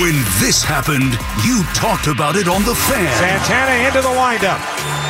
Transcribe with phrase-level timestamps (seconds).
[0.00, 1.14] When this happened,
[1.46, 3.14] you talked about it on the fan.
[3.20, 4.58] Santana into the windup.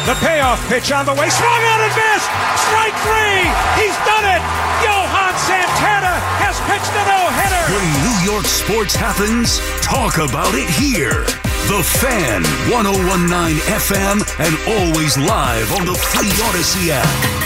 [0.04, 1.30] The payoff pitch on the way.
[1.30, 2.28] Swung on and missed.
[2.68, 3.48] Strike three.
[3.80, 4.42] He's done it.
[4.84, 6.14] Johan Santana
[6.44, 7.62] has pitched a no-hitter.
[7.72, 11.24] When New York sports happens, talk about it here.
[11.72, 17.43] The Fan, 1019 FM, and always live on the free Audacy app.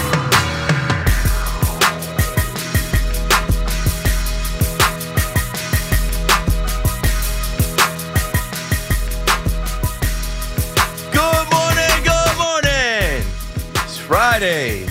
[14.39, 14.87] Friday.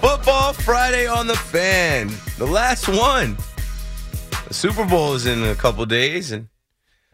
[0.00, 2.10] Football Friday on the fan.
[2.36, 3.36] The last one.
[4.48, 6.48] The Super Bowl is in a couple days, and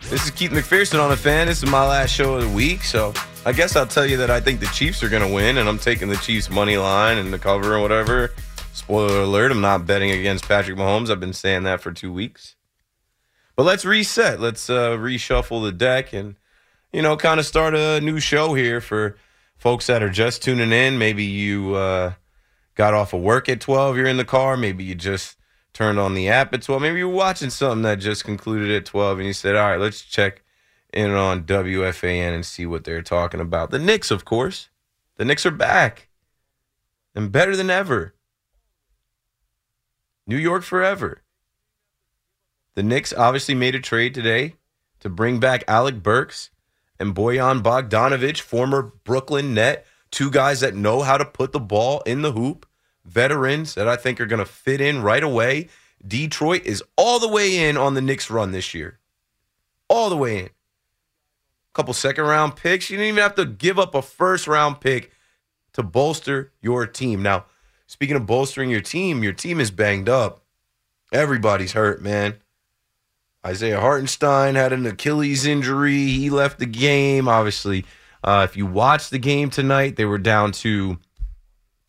[0.00, 1.46] this is Keith McPherson on the fan.
[1.46, 3.12] This is my last show of the week, so
[3.44, 5.68] I guess I'll tell you that I think the Chiefs are going to win, and
[5.68, 8.32] I'm taking the Chiefs money line and the cover and whatever.
[8.72, 11.10] Spoiler alert, I'm not betting against Patrick Mahomes.
[11.10, 12.56] I've been saying that for two weeks.
[13.56, 14.40] But let's reset.
[14.40, 16.36] Let's uh, reshuffle the deck and
[16.94, 19.18] you know, kind of start a new show here for
[19.56, 20.98] folks that are just tuning in.
[20.98, 22.14] Maybe you uh,
[22.74, 24.56] got off of work at 12, you're in the car.
[24.56, 25.36] Maybe you just
[25.72, 26.80] turned on the app at 12.
[26.80, 30.02] Maybe you're watching something that just concluded at 12 and you said, all right, let's
[30.02, 30.42] check
[30.92, 33.70] in on WFAN and see what they're talking about.
[33.70, 34.70] The Knicks, of course.
[35.16, 36.08] The Knicks are back
[37.14, 38.14] and better than ever.
[40.26, 41.22] New York forever.
[42.74, 44.54] The Knicks obviously made a trade today
[45.00, 46.50] to bring back Alec Burks
[46.98, 52.00] and Bojan Bogdanovic, former Brooklyn net, two guys that know how to put the ball
[52.02, 52.66] in the hoop,
[53.04, 55.68] veterans that I think are going to fit in right away.
[56.06, 58.98] Detroit is all the way in on the Knicks run this year.
[59.88, 60.46] All the way in.
[60.46, 60.50] A
[61.74, 62.90] couple second round picks.
[62.90, 65.10] You didn't even have to give up a first round pick
[65.72, 67.22] to bolster your team.
[67.22, 67.46] Now,
[67.86, 70.44] speaking of bolstering your team, your team is banged up.
[71.12, 72.36] Everybody's hurt, man.
[73.46, 76.06] Isaiah Hartenstein had an Achilles injury.
[76.06, 77.28] He left the game.
[77.28, 77.84] Obviously,
[78.22, 80.98] uh, if you watch the game tonight, they were down to,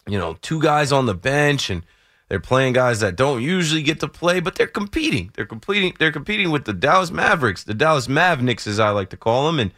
[0.08, 1.84] you know, two guys on the bench, and
[2.28, 5.31] they're playing guys that don't usually get to play, but they're competing.
[5.35, 5.94] They're competing.
[5.97, 9.59] They're competing with the Dallas Mavericks, the Dallas Mavnicks, as I like to call them,
[9.59, 9.72] and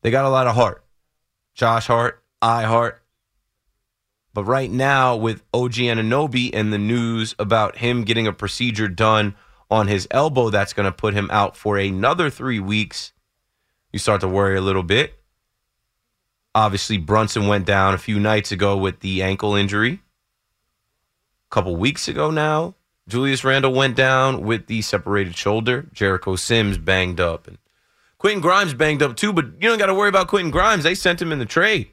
[0.00, 0.82] they got a lot of heart.
[1.54, 3.02] Josh Hart, I Hart.
[4.32, 9.34] But right now, with OG Anunoby and the news about him getting a procedure done
[9.72, 13.12] on his elbow that's going to put him out for another three weeks,
[13.90, 15.14] you start to worry a little bit.
[16.54, 20.02] Obviously, Brunson went down a few nights ago with the ankle injury.
[21.50, 22.74] A couple weeks ago now,
[23.08, 25.88] Julius Randle went down with the separated shoulder.
[25.94, 27.48] Jericho Sims banged up.
[27.48, 27.56] And
[28.18, 30.84] Quentin Grimes banged up too, but you don't got to worry about Quentin Grimes.
[30.84, 31.90] They sent him in the trade.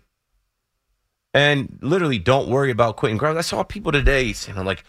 [1.34, 3.38] And literally, don't worry about Quentin Grimes.
[3.38, 4.84] I saw people today saying, like,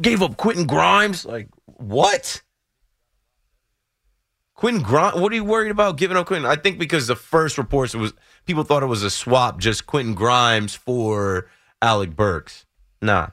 [0.00, 1.24] gave up Quentin Grimes.
[1.24, 2.42] Like, what?
[4.54, 5.20] Quentin Grimes?
[5.20, 6.50] What are you worried about giving up Quentin?
[6.50, 8.14] I think because the first reports it was
[8.46, 11.48] people thought it was a swap, just Quentin Grimes for
[11.82, 12.64] Alec Burks.
[13.02, 13.28] Nah.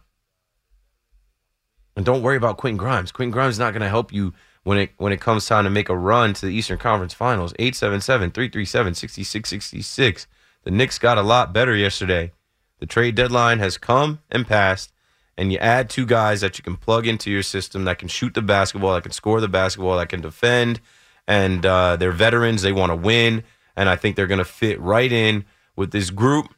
[1.96, 3.12] And don't worry about Quentin Grimes.
[3.12, 4.34] Quentin Grimes is not going to help you
[4.64, 7.54] when it when it comes time to make a run to the Eastern Conference Finals.
[7.54, 10.28] 877-337-6666.
[10.64, 12.31] The Knicks got a lot better yesterday.
[12.80, 14.93] The trade deadline has come and passed
[15.38, 18.34] and you add two guys that you can plug into your system that can shoot
[18.34, 20.80] the basketball, that can score the basketball, that can defend,
[21.28, 22.62] and uh, they're veterans.
[22.62, 23.44] They want to win,
[23.76, 25.46] and I think they're going to fit right in
[25.76, 26.54] with this group.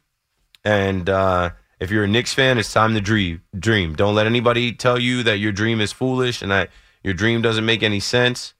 [0.64, 3.42] And uh, if you're a Knicks fan, it's time to dream.
[3.58, 3.94] Dream.
[3.94, 6.70] Don't let anybody tell you that your dream is foolish and that
[7.02, 8.54] your dream doesn't make any sense,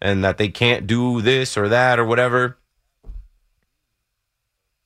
[0.00, 2.58] and that they can't do this or that or whatever.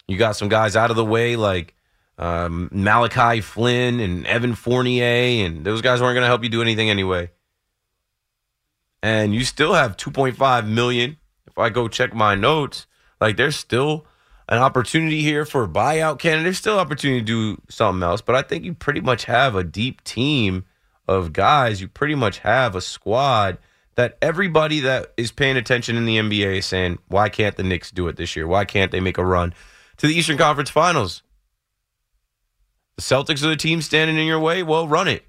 [0.09, 1.76] You got some guys out of the way like
[2.19, 6.63] um, Malachi Flynn and Evan Fournier, and those guys weren't going to help you do
[6.63, 7.31] anything anyway.
[9.03, 11.19] And you still have 2.5 million.
[11.47, 12.87] If I go check my notes,
[13.21, 14.07] like there's still
[14.49, 16.45] an opportunity here for a buyout candidate.
[16.45, 19.65] There's still opportunity to do something else, but I think you pretty much have a
[19.65, 20.65] deep team
[21.09, 21.81] of guys.
[21.81, 23.59] You pretty much have a squad
[23.97, 27.91] that everybody that is paying attention in the NBA is saying, why can't the Knicks
[27.91, 28.47] do it this year?
[28.47, 29.55] Why can't they make a run
[29.97, 31.23] to the Eastern Conference Finals?
[32.97, 34.63] The Celtics are the team standing in your way.
[34.63, 35.25] Well, run it.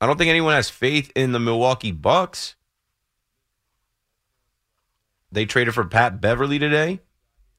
[0.00, 2.54] I don't think anyone has faith in the Milwaukee Bucks.
[5.32, 7.00] They traded for Pat Beverly today.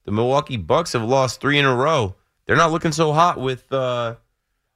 [0.05, 2.15] The Milwaukee Bucks have lost three in a row.
[2.45, 4.15] They're not looking so hot with uh,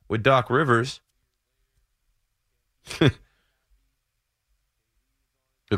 [0.07, 1.01] with Doc Rivers.
[2.99, 3.11] the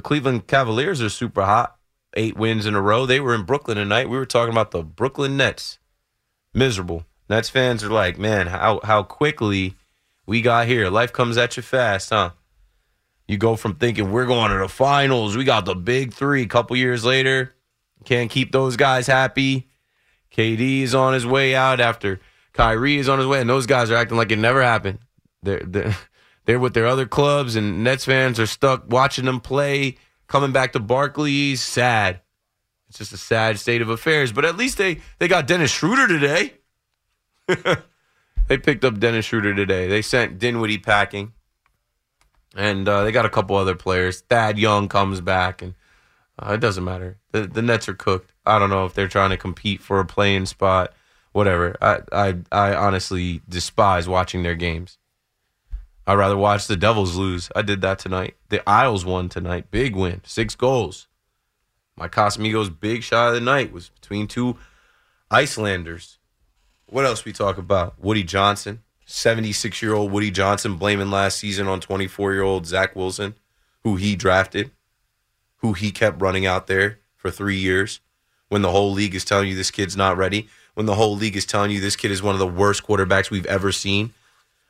[0.02, 1.78] Cleveland Cavaliers are super hot.
[2.16, 3.06] Eight wins in a row.
[3.06, 4.10] They were in Brooklyn tonight.
[4.10, 5.80] We were talking about the Brooklyn Nets.
[6.54, 7.06] Miserable.
[7.30, 9.76] Nets fans are like, man, how how quickly
[10.26, 10.90] we got here.
[10.90, 12.32] Life comes at you fast, huh?
[13.28, 16.44] You go from thinking we're going to the finals, we got the big three.
[16.44, 17.56] A couple years later,
[18.06, 19.68] can't keep those guys happy.
[20.32, 22.20] KD is on his way out after
[22.54, 25.00] Kyrie is on his way, and those guys are acting like it never happened.
[25.44, 25.96] They're they're,
[26.46, 29.98] they're with their other clubs, and Nets fans are stuck watching them play.
[30.28, 32.22] Coming back to Barclays, sad.
[32.90, 34.34] It's just a sad state of affairs.
[34.34, 36.56] But at least they they got Dennis Schroeder today.
[37.48, 39.88] They picked up Dennis Schroeder today.
[39.88, 41.34] They sent Dinwiddie packing,
[42.56, 44.22] and uh, they got a couple other players.
[44.22, 45.76] Thad Young comes back, and
[46.40, 47.18] uh, it doesn't matter.
[47.32, 48.32] The the Nets are cooked.
[48.46, 50.94] I don't know if they're trying to compete for a playing spot.
[51.32, 51.76] Whatever.
[51.82, 54.98] I I I honestly despise watching their games.
[56.08, 57.50] I'd rather watch the Devils lose.
[57.54, 58.36] I did that tonight.
[58.48, 59.70] The Isles won tonight.
[59.72, 60.22] Big win.
[60.24, 61.08] Six goals.
[61.98, 64.58] My Cosmigos big shot of the night was between two
[65.30, 66.17] Icelanders.
[66.89, 68.00] What else we talk about?
[68.00, 72.95] Woody Johnson, 76 year old Woody Johnson, blaming last season on 24 year old Zach
[72.95, 73.36] Wilson,
[73.84, 74.72] who he drafted,
[75.57, 78.00] who he kept running out there for three years.
[78.48, 81.36] When the whole league is telling you this kid's not ready, when the whole league
[81.36, 84.13] is telling you this kid is one of the worst quarterbacks we've ever seen,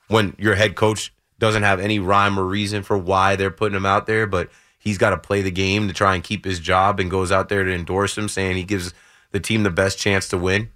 [0.08, 3.86] when your head coach doesn't have any rhyme or reason for why they're putting him
[3.86, 4.50] out there, but
[4.80, 7.50] he's got to play the game to try and keep his job and goes out
[7.50, 8.92] there to endorse him, saying he gives
[9.32, 10.72] the team the best chance to win.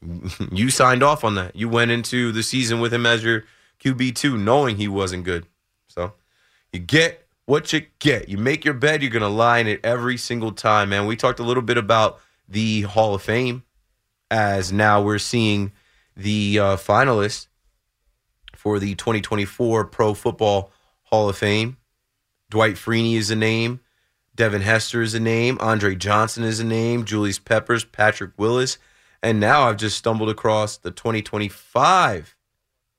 [0.52, 1.56] You signed off on that.
[1.56, 3.44] You went into the season with him as your
[3.82, 5.46] QB2, knowing he wasn't good.
[5.88, 6.12] So
[6.72, 8.28] you get what you get.
[8.28, 11.06] You make your bed, you're going to lie in it every single time, man.
[11.06, 13.64] We talked a little bit about the Hall of Fame
[14.30, 15.72] as now we're seeing
[16.16, 17.46] the uh, finalists
[18.54, 20.70] for the 2024 Pro Football
[21.04, 21.78] Hall of Fame.
[22.50, 23.80] Dwight Freeney is a name.
[24.34, 25.58] Devin Hester is a name.
[25.60, 27.04] Andre Johnson is a name.
[27.04, 28.78] Julius Peppers, Patrick Willis.
[29.22, 32.36] And now I've just stumbled across the 2025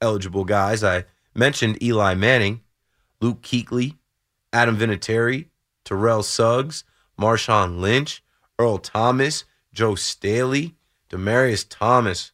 [0.02, 0.84] eligible guys.
[0.84, 2.62] I mentioned Eli Manning,
[3.22, 3.96] Luke Kuechly,
[4.52, 5.48] Adam Vinatieri,
[5.86, 6.84] Terrell Suggs,
[7.20, 8.24] Marshawn Lynch,
[8.58, 10.76] Earl Thomas, Joe Staley,
[11.10, 12.32] Demaryius Thomas,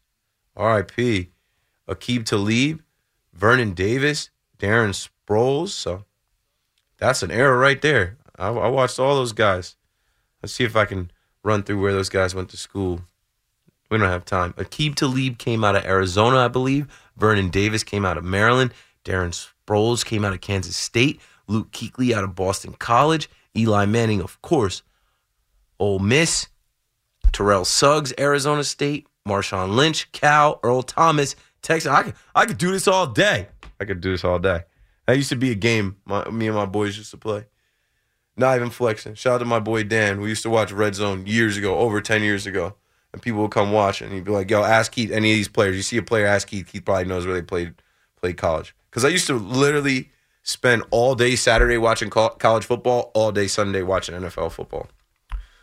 [0.55, 1.29] RIP,
[1.87, 2.81] Aqib Talib,
[3.33, 5.69] Vernon Davis, Darren Sproles.
[5.69, 6.05] So
[6.97, 8.17] that's an error right there.
[8.37, 9.75] I, I watched all those guys.
[10.41, 11.11] Let's see if I can
[11.43, 13.01] run through where those guys went to school.
[13.89, 14.53] We don't have time.
[14.53, 16.87] Aqib Talib came out of Arizona, I believe.
[17.17, 18.73] Vernon Davis came out of Maryland.
[19.03, 19.31] Darren
[19.67, 21.21] Sproles came out of Kansas State.
[21.47, 23.29] Luke Kuechly out of Boston College.
[23.55, 24.81] Eli Manning, of course,
[25.79, 26.47] Ole Miss.
[27.31, 29.07] Terrell Suggs, Arizona State.
[29.27, 30.59] Marshawn Lynch, Cal.
[30.63, 31.91] Earl Thomas, Texas.
[31.91, 33.47] I could, I could do this all day.
[33.79, 34.63] I could do this all day.
[35.05, 37.45] That used to be a game my, me and my boys used to play.
[38.37, 39.15] Not even flexing.
[39.15, 40.21] Shout out to my boy Dan.
[40.21, 42.75] We used to watch Red Zone years ago, over 10 years ago.
[43.15, 45.47] And people would come watch and he'd be like, yo, ask Keith any of these
[45.47, 45.77] players.
[45.77, 46.67] You see a player, ask Keith.
[46.67, 47.73] Keith probably knows where they played
[48.19, 48.75] played college.
[48.89, 50.09] Because I used to literally
[50.43, 54.89] spend all day Saturday watching college football, all day Sunday watching NFL football.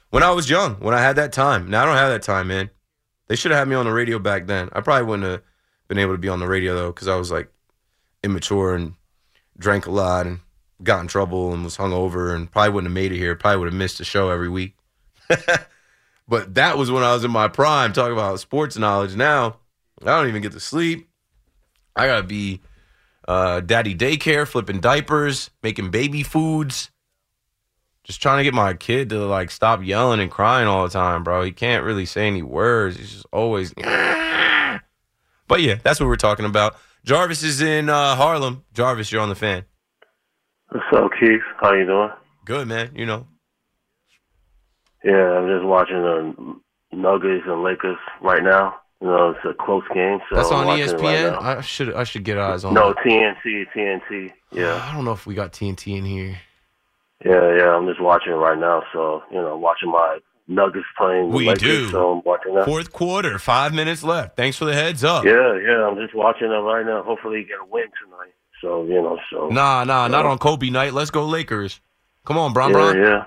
[0.09, 1.69] When I was young, when I had that time.
[1.69, 2.71] Now I don't have that time, man.
[3.29, 4.71] They should have had me on the radio back then.
[4.73, 5.43] I probably wouldn't have
[5.89, 7.53] been able to be on the radio though, because I was like
[8.23, 8.95] immature and
[9.59, 10.41] drank a lot and
[10.83, 13.37] got in trouble and was hungover and probably wouldn't have made it here.
[13.37, 14.75] Probably would have missed the show every week.
[16.33, 19.15] but that was when I was in my prime, talking about sports knowledge.
[19.15, 19.59] Now
[20.01, 21.11] I don't even get to sleep.
[21.95, 22.63] I gotta be
[23.29, 26.91] uh, daddy daycare, flipping diapers, making baby foods.
[28.05, 31.23] Just trying to get my kid to like stop yelling and crying all the time,
[31.23, 31.43] bro.
[31.43, 32.97] He can't really say any words.
[32.97, 33.75] He's just always.
[35.49, 36.77] But yeah, that's what we're talking about.
[37.05, 38.65] Jarvis is in uh, Harlem.
[38.73, 39.67] Jarvis, you're on the fan.
[40.71, 41.43] What's up, Keith?
[41.61, 42.11] How you doing?
[42.47, 42.93] Good, man.
[42.95, 43.27] You know.
[45.05, 48.77] Yeah, I'm just watching the Nuggets and Lakers right now.
[49.01, 50.21] You know, it's a close game.
[50.31, 51.33] So That's on I'm watching it ESPN.
[51.37, 51.59] Right.
[51.59, 52.73] I should I should get eyes on.
[52.75, 52.99] no, that.
[53.05, 54.33] TNT, TNT.
[54.53, 56.39] Yeah, I don't know if we got TNT in here.
[57.25, 57.75] yeah, yeah.
[57.75, 58.83] I'm just watching it right now.
[58.93, 61.61] So you know, watching my Nuggets playing We Lakers.
[61.63, 61.91] do.
[61.91, 62.65] So I'm watching that.
[62.65, 64.37] Fourth quarter, five minutes left.
[64.37, 65.25] Thanks for the heads up.
[65.25, 65.87] Yeah, yeah.
[65.89, 67.03] I'm just watching it right now.
[67.03, 68.35] Hopefully, get a win tonight.
[68.61, 70.93] So you know, so Nah, nah, not on Kobe night.
[70.95, 71.81] Let's go Lakers.
[72.25, 72.97] Come on, Bron yeah, Bron.
[73.03, 73.25] yeah,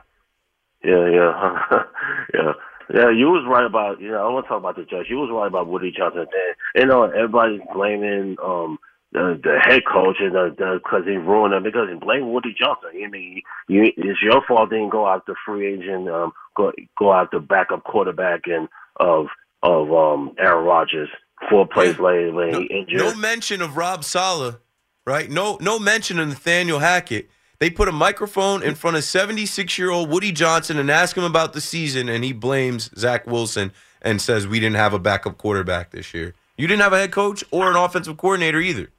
[0.86, 1.84] yeah, yeah,
[2.34, 2.52] yeah.
[2.94, 5.08] Yeah, you was right about you know I want to talk about the judge.
[5.10, 6.28] You was right about Woody Johnson.
[6.32, 8.78] Then you know everybody's blaming um
[9.12, 12.90] the the head coach and the because he ruined it because he blamed Woody Johnson.
[13.04, 14.70] I mean, you, it's your fault.
[14.70, 18.68] They didn't go out the free agent, um, go go out the backup quarterback and
[19.00, 19.28] of
[19.64, 21.10] of um Aaron Rodgers
[21.50, 23.00] four plays later when No, he injured.
[23.00, 24.60] no mention of Rob Saleh,
[25.08, 25.28] right?
[25.28, 27.30] No, no mention of Nathaniel Hackett.
[27.60, 31.24] They put a microphone in front of 76 year old Woody Johnson and ask him
[31.24, 33.72] about the season, and he blames Zach Wilson
[34.02, 36.34] and says we didn't have a backup quarterback this year.
[36.58, 38.90] You didn't have a head coach or an offensive coordinator either.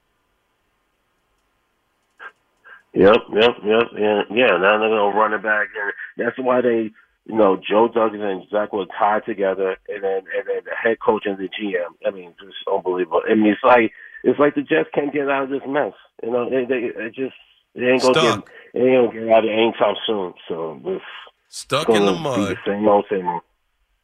[2.95, 6.91] Yep, yep, yep, and yeah, now they're gonna run it back, and that's why they,
[7.27, 10.99] you know, Joe Douglas and Zach were tied together, and then and then the head
[10.99, 11.93] coach and the GM.
[12.07, 13.21] I mean, just unbelievable.
[13.29, 13.93] I mean, it's like
[14.25, 15.93] it's like the Jets can't get out of this mess.
[16.23, 17.37] You know, they, they just
[17.77, 18.47] they ain't gonna Stuck.
[18.47, 20.35] get they ain't gonna get out of it anytime soon.
[20.49, 21.05] So it's
[21.49, 22.39] Stuck in the mud.
[22.41, 23.43] the same old same old.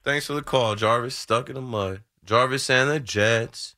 [0.05, 1.17] Thanks for the call, Jarvis.
[1.17, 2.03] Stuck in the mud.
[2.25, 3.75] Jarvis and the Jets.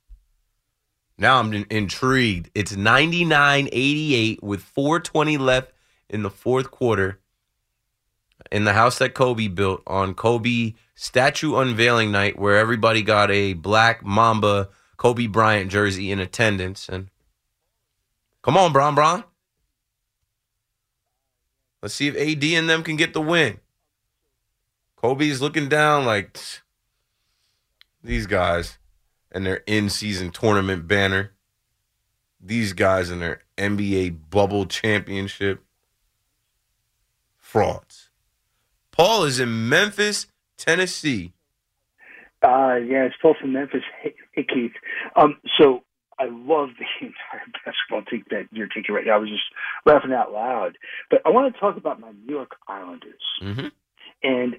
[1.18, 2.50] Now I'm in- intrigued.
[2.54, 5.72] It's 99-88 with 420 left
[6.10, 7.20] in the fourth quarter
[8.50, 13.52] in the house that Kobe built on Kobe statue unveiling night where everybody got a
[13.54, 17.08] black Mamba Kobe Bryant jersey in attendance and
[18.42, 19.24] Come on, Bron Bron.
[21.84, 23.60] Let's see if AD and them can get the win.
[24.96, 26.38] Kobe's looking down like
[28.02, 28.78] these guys
[29.30, 31.32] and their in season tournament banner.
[32.40, 35.62] These guys and their NBA bubble championship.
[37.36, 38.08] Frauds.
[38.90, 40.26] Paul is in Memphis,
[40.56, 41.34] Tennessee.
[42.42, 43.82] Uh, yeah, it's Paul from Memphis.
[44.00, 44.72] Hey, hey Keith.
[45.16, 45.82] Um, so
[46.18, 49.16] I love the entire basketball team that you're taking right now.
[49.16, 49.44] I was just
[49.84, 50.78] laughing out loud.
[51.10, 53.22] But I want to talk about my New York Islanders.
[53.42, 53.68] Mm-hmm.
[54.22, 54.54] And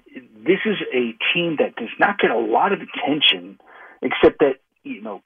[0.46, 3.58] this is a team that does not get a lot of attention,
[4.00, 5.22] except that, you know,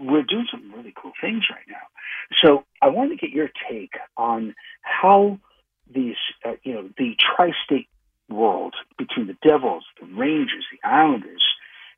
[0.00, 1.86] we're doing some really cool things right now.
[2.42, 5.38] So I want to get your take on how
[5.92, 7.88] these, uh, you know, the tri state
[8.30, 11.42] world between the Devils, the Rangers, the Islanders,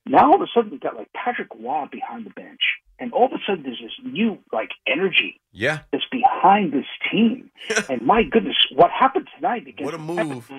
[0.06, 2.60] now all of a sudden we've got like Patrick Roy behind the bench.
[2.98, 5.80] And all of a sudden there's this new like energy Yeah.
[5.92, 7.50] that's behind this team.
[7.88, 10.50] and my goodness, what happened tonight against What a move.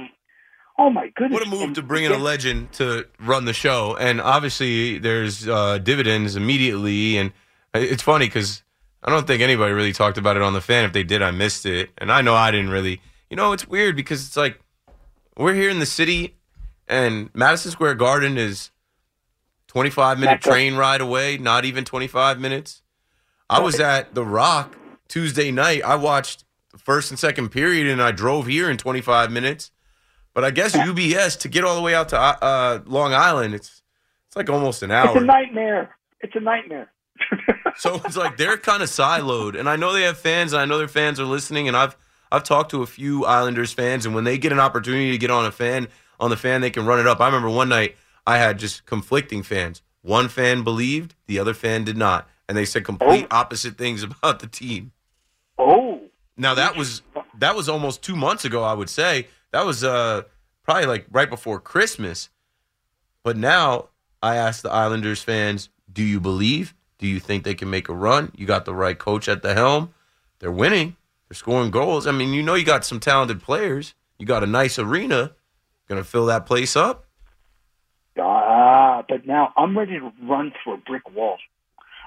[0.77, 1.39] Oh my goodness!
[1.39, 3.96] What a move And to bring in a legend to run the show.
[3.96, 7.18] And obviously, there's uh, dividends immediately.
[7.18, 7.32] And
[7.74, 8.62] it's funny because
[9.01, 10.84] I don't think anybody really talked about it on the fan.
[10.84, 11.92] If they did, I missed it.
[11.98, 13.00] And I know I didn't really.
[13.30, 14.60] You know, it's weird because it's like
[15.38, 16.36] we're here in the city,
[16.89, 18.70] and Madison Square Garden is
[19.75, 20.39] 25 minute up.
[20.39, 22.82] train ride away, not even 25 minutes.
[23.50, 24.74] I was at The Rock
[25.10, 25.84] Tuesday night.
[25.84, 29.72] I watched the first and second period, and I drove here in 25 minutes.
[30.34, 33.82] But I guess UBS to get all the way out to uh, Long Island, it's
[34.27, 35.10] it's like almost an hour.
[35.10, 35.94] It's a nightmare.
[36.22, 36.89] It's a nightmare.
[37.77, 40.65] So it's like they're kind of siloed, and I know they have fans, and I
[40.65, 41.98] know their fans are listening, and I've
[42.32, 45.29] I've talked to a few Islanders fans, and when they get an opportunity to get
[45.29, 47.20] on a fan on the fan, they can run it up.
[47.20, 49.82] I remember one night I had just conflicting fans.
[50.01, 54.39] One fan believed, the other fan did not, and they said complete opposite things about
[54.39, 54.91] the team.
[55.58, 56.01] oh,
[56.38, 57.01] Now that was
[57.39, 59.27] that was almost two months ago, I would say.
[59.51, 60.24] That was uh
[60.63, 62.29] probably like right before Christmas.
[63.24, 63.89] But now
[64.22, 66.74] I ask the Islanders fans, do you believe?
[66.98, 68.32] Do you think they can make a run?
[68.36, 69.94] You got the right coach at the helm.
[70.39, 70.96] They're winning.
[71.27, 72.08] They're scoring goals.
[72.08, 73.94] I mean, you know you got some talented players.
[74.20, 75.34] You got a nice arena.
[75.88, 77.04] Gonna fill that place up.
[79.25, 81.38] Now I'm ready to run through a brick wall.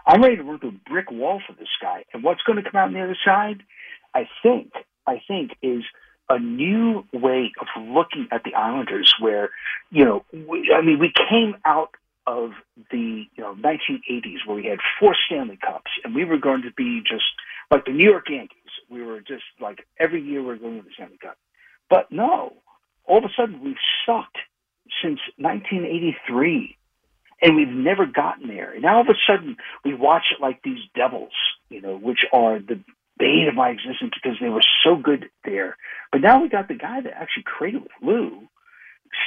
[0.06, 2.04] I'm ready to run through a brick wall for this guy.
[2.12, 3.62] And what's going to come out on the other side?
[4.14, 4.72] I think.
[5.06, 5.84] I think is
[6.28, 9.50] a new way of looking at the Islanders, where
[9.90, 11.90] you know, we, I mean, we came out
[12.26, 12.50] of
[12.90, 16.72] the you know 1980s where we had four Stanley Cups, and we were going to
[16.76, 17.24] be just
[17.70, 18.56] like the New York Yankees.
[18.90, 21.38] We were just like every year we're going to the Stanley Cup,
[21.88, 22.52] but no,
[23.06, 24.38] all of a sudden we've sucked
[25.02, 26.77] since 1983,
[27.40, 28.72] and we've never gotten there.
[28.72, 31.32] And now all of a sudden we watch it like these Devils,
[31.68, 32.80] you know, which are the
[33.18, 35.76] bane of my existence because they were so good there.
[36.12, 38.48] But now we got the guy that actually created with Lou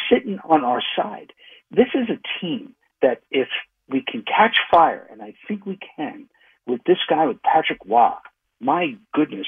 [0.09, 1.33] sitting on our side.
[1.69, 3.47] This is a team that if
[3.89, 6.27] we can catch fire, and I think we can,
[6.65, 8.11] with this guy with Patrick Roy,
[8.59, 9.47] my goodness,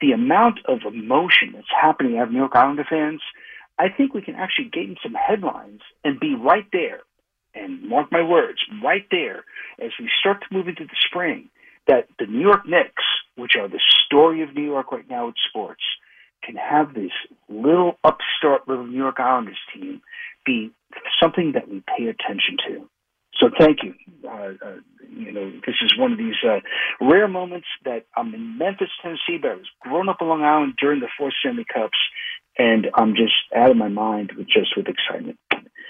[0.00, 3.20] the amount of emotion that's happening out of New York Islander fans,
[3.78, 7.00] I think we can actually gain some headlines and be right there.
[7.54, 9.44] And mark my words, right there
[9.80, 11.48] as we start to move into the spring,
[11.86, 13.04] that the New York Knicks,
[13.36, 15.82] which are the story of New York right now with sports,
[16.42, 17.12] can have this
[17.48, 20.02] little upstart little New York Islanders team
[20.44, 20.70] be
[21.20, 22.88] something that we pay attention to.
[23.40, 23.94] So thank you.
[24.28, 24.76] Uh, uh,
[25.10, 26.60] you know, this is one of these uh,
[27.00, 30.74] rare moments that I'm in Memphis, Tennessee, but I was grown up on Long Island
[30.80, 31.98] during the four Stanley Cups,
[32.58, 35.38] and I'm just out of my mind with just with excitement.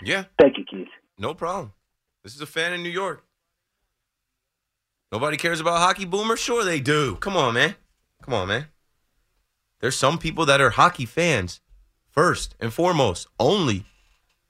[0.02, 0.88] Yeah, Thank you, Keith.
[1.18, 1.72] No problem.
[2.22, 3.24] This is a fan in New York.
[5.12, 6.36] Nobody cares about hockey boomer?
[6.36, 7.16] Sure they do.
[7.16, 7.76] Come on, man.
[8.22, 8.66] Come on, man.
[9.80, 11.60] There's some people that are hockey fans
[12.10, 13.84] first and foremost, only.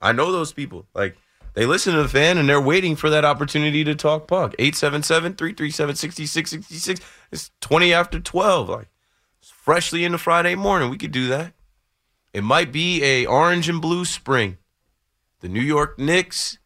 [0.01, 0.87] I know those people.
[0.95, 1.17] Like
[1.55, 4.55] they listen to the fan and they're waiting for that opportunity to talk puck.
[4.59, 7.01] 877-337-6666.
[7.33, 8.69] It's 20 after 12.
[8.69, 8.89] Like
[9.41, 10.91] it's freshly into Friday morning.
[10.91, 11.53] We could do that.
[12.33, 14.59] It might be a orange and blue spring.
[15.45, 16.57] The New York Knicks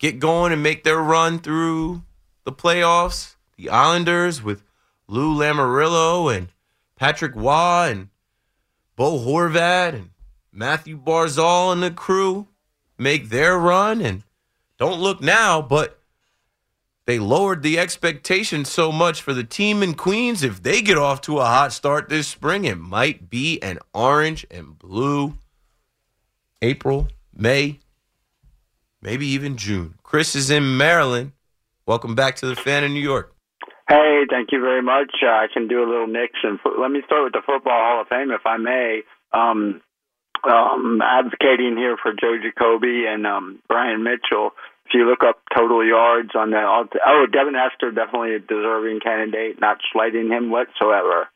[0.00, 2.02] get going and make their run through
[2.42, 3.36] the playoffs.
[3.56, 4.64] The Islanders with
[5.06, 6.48] Lou Lamoriello and
[6.96, 8.08] Patrick Roy and
[8.96, 10.10] Bo Horvat and
[10.50, 12.48] Matthew Barzal and the crew
[12.98, 14.00] make their run.
[14.00, 14.24] And
[14.76, 16.00] don't look now, but
[17.04, 20.42] they lowered the expectation so much for the team in Queens.
[20.42, 24.44] If they get off to a hot start this spring, it might be an orange
[24.50, 25.38] and blue
[26.60, 27.78] April, May,
[29.02, 29.94] maybe even June.
[30.02, 31.32] Chris is in Maryland.
[31.86, 33.32] Welcome back to the fan in New York.
[33.88, 35.12] Hey, thank you very much.
[35.22, 37.78] Uh, I can do a little Knicks and fo- let me start with the Football
[37.78, 39.02] Hall of Fame, if I may.
[39.32, 39.80] Um,
[40.42, 44.50] um, advocating here for Joe Jacoby and um, Brian Mitchell.
[44.86, 49.60] If you look up total yards on that, oh, Devin Hester definitely a deserving candidate,
[49.60, 51.28] not slighting him whatsoever.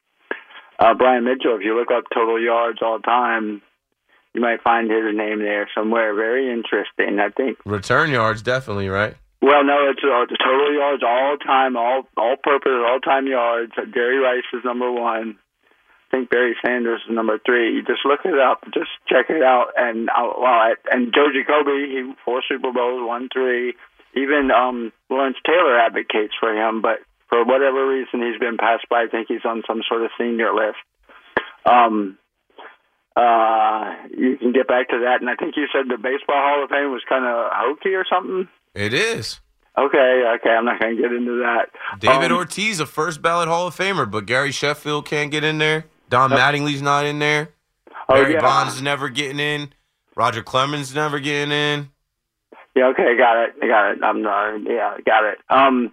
[0.79, 3.63] Uh, Brian Mitchell, if you look up total yards all time,
[4.35, 6.15] you might find his name there somewhere.
[6.15, 7.59] Very interesting, I think.
[7.65, 9.17] Return yards, definitely, right?
[9.43, 13.73] Well, no, it's uh, total yards all time, all all purpose, all time yards.
[13.95, 15.39] Jerry Rice is number one.
[16.13, 17.75] I think Barry Sanders is number three.
[17.75, 21.89] You just look it up, just check it out, and uh, well, and Joe Jacoby,
[21.89, 23.75] he four Super Bowls, won three.
[24.15, 29.05] Even um, Lawrence Taylor advocates for him, but for whatever reason, he's been passed by.
[29.05, 30.83] I think he's on some sort of senior list.
[31.65, 32.19] Um,
[33.17, 36.65] uh, you can get back to that, and I think you said the Baseball Hall
[36.65, 38.49] of Fame was kind of hokey or something.
[38.75, 39.41] It is.
[39.79, 41.71] Okay, okay, I'm not going to get into that.
[41.99, 45.59] David Um, Ortiz, a first ballot Hall of Famer, but Gary Sheffield can't get in
[45.59, 45.87] there.
[46.09, 47.51] Don Mattingly's not in there.
[48.09, 48.41] oh, Barry yeah.
[48.41, 49.73] Bonds is never getting in.
[50.17, 51.89] Roger Clemens never getting in.
[52.75, 53.99] Yeah, okay, got it, got it.
[54.03, 55.39] I'm not, yeah, got it.
[55.49, 55.93] Um,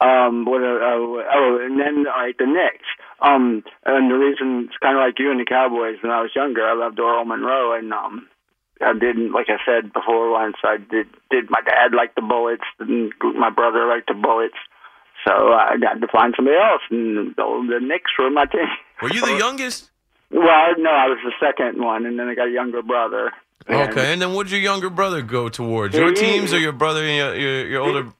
[0.00, 0.62] um, what?
[0.62, 2.86] Uh, uh, oh, and then all right, the Knicks.
[3.20, 5.98] Um, and the reason it's kind of like you and the Cowboys.
[6.02, 8.28] When I was younger, I loved Earl Monroe, and um,
[8.80, 11.06] I didn't, like I said before once, I did.
[11.30, 12.62] Did my dad like the Bullets?
[12.78, 14.58] And my brother liked the Bullets.
[15.26, 18.70] So I got to find somebody else, and the, the Knicks were my team.
[19.02, 19.90] Were you the youngest?
[20.30, 23.32] Well, no, I was the second one, and then I got a younger brother.
[23.66, 25.96] And Okay, and then what'd your younger brother go towards?
[25.96, 28.12] Your He- teams or your brother and your your, your older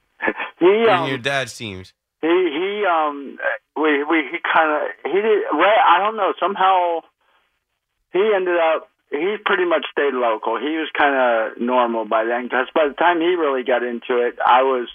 [0.59, 1.93] He and um, your dad's teams?
[2.21, 3.37] He he um
[3.75, 7.01] we we he kind of he did well I don't know somehow
[8.11, 10.59] he ended up he pretty much stayed local.
[10.59, 14.21] He was kind of normal by then because by the time he really got into
[14.21, 14.87] it, I was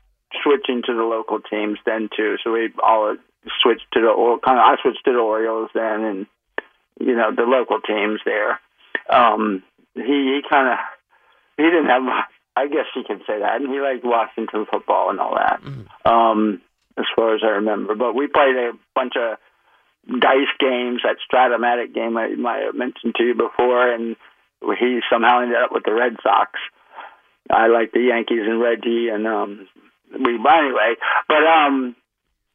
[0.43, 2.37] switching to the local teams then too.
[2.43, 3.17] So we all
[3.63, 6.27] switched to the or kind of I switched to the Orioles then and
[7.01, 8.61] you know the local teams there.
[9.11, 9.63] Um,
[9.95, 10.79] he he kind of
[11.57, 12.31] he didn't have much.
[12.57, 15.61] I guess you can say that, and he liked Washington football and all that.
[16.05, 16.61] Um,
[16.97, 19.39] as far as I remember, but we played a bunch of
[20.07, 24.17] dice games, that Strat-O-Matic game I might have mentioned to you before, and
[24.79, 26.53] he somehow ended up with the Red Sox.
[27.51, 29.69] I like the Yankees and Reggie, and um,
[30.13, 30.39] we.
[30.39, 30.95] But anyway,
[31.29, 31.97] but um,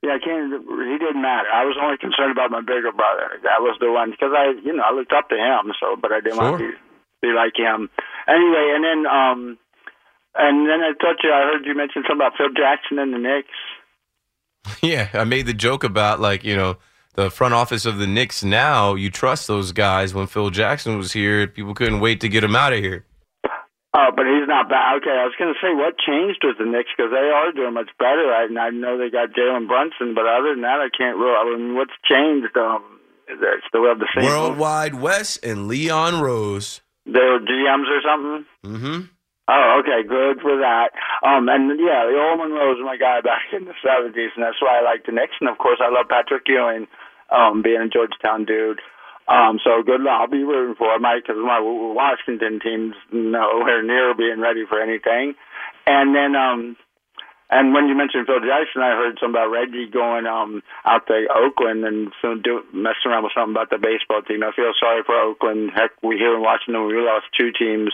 [0.02, 0.50] yeah, I can't.
[0.50, 1.50] He didn't matter.
[1.54, 3.38] I was only concerned about my bigger brother.
[3.44, 5.74] That was the one because I, you know, I looked up to him.
[5.80, 7.90] So, but I didn't want to be, be like him.
[8.28, 9.58] Anyway, and then um,
[10.36, 11.32] and then I thought you.
[11.32, 13.50] I heard you mention something about Phil Jackson and the Knicks.
[14.84, 16.78] Yeah, I made the joke about like you know
[17.16, 18.44] the front office of the Knicks.
[18.44, 20.14] Now you trust those guys.
[20.14, 23.06] When Phil Jackson was here, people couldn't wait to get him out of here.
[23.92, 24.98] Oh, but he's not bad.
[24.98, 27.74] Okay, I was going to say what changed with the Knicks because they are doing
[27.74, 28.28] much better.
[28.28, 28.48] Right?
[28.48, 31.34] And I know they got Jalen Brunson, but other than that, I can't really.
[31.34, 32.56] I mean, what's changed?
[32.56, 34.26] Um, they still have the same.
[34.26, 36.82] Worldwide Wes and Leon Rose.
[37.06, 38.46] They're GMs or something.
[38.66, 39.02] Mm-hmm.
[39.50, 40.94] Oh, okay, good for that.
[41.26, 44.62] Um, and yeah, the old Monroe was my guy back in the seventies, and that's
[44.62, 45.42] why I like the Knicks.
[45.42, 46.86] And of course, I love Patrick Ewing,
[47.34, 48.78] um, being a Georgetown dude.
[49.26, 50.06] Um, so good.
[50.06, 55.34] I'll be rooting for him, because my Washington team's nowhere near being ready for anything.
[55.86, 56.78] And then, um,
[57.50, 61.26] and when you mentioned Phil Jackson, I heard something about Reggie going um out to
[61.34, 64.46] Oakland and some do messing around with something about the baseball team.
[64.46, 65.74] I feel sorry for Oakland.
[65.74, 67.90] Heck, we here in Washington we lost two teams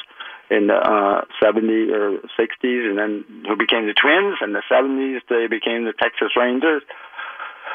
[0.49, 4.37] in the uh, 70s or 60s, and then who became the Twins.
[4.41, 6.83] In the 70s, they became the Texas Rangers.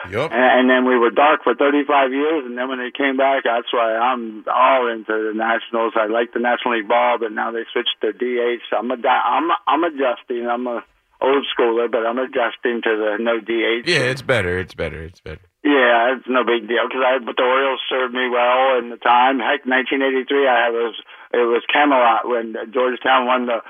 [0.09, 0.33] Yup.
[0.33, 3.44] And, and then we were dark for 35 years, and then when they came back,
[3.44, 5.92] that's why I'm all into the Nationals.
[5.96, 8.64] I like the National League ball, but now they switched to DH.
[8.72, 10.46] I'm a, I'm I'm adjusting.
[10.48, 10.85] I'm a
[11.20, 13.88] old schooler, but I'm adjusting to the no DH.
[13.88, 14.59] Yeah, it's better.
[14.59, 15.02] It's better.
[15.02, 15.49] It's better.
[15.62, 18.96] Yeah, it's no big deal because I but the Orioles served me well in the
[18.96, 19.38] time.
[19.38, 20.96] Heck, 1983, I was
[21.32, 23.60] it was Camelot when Georgetown won the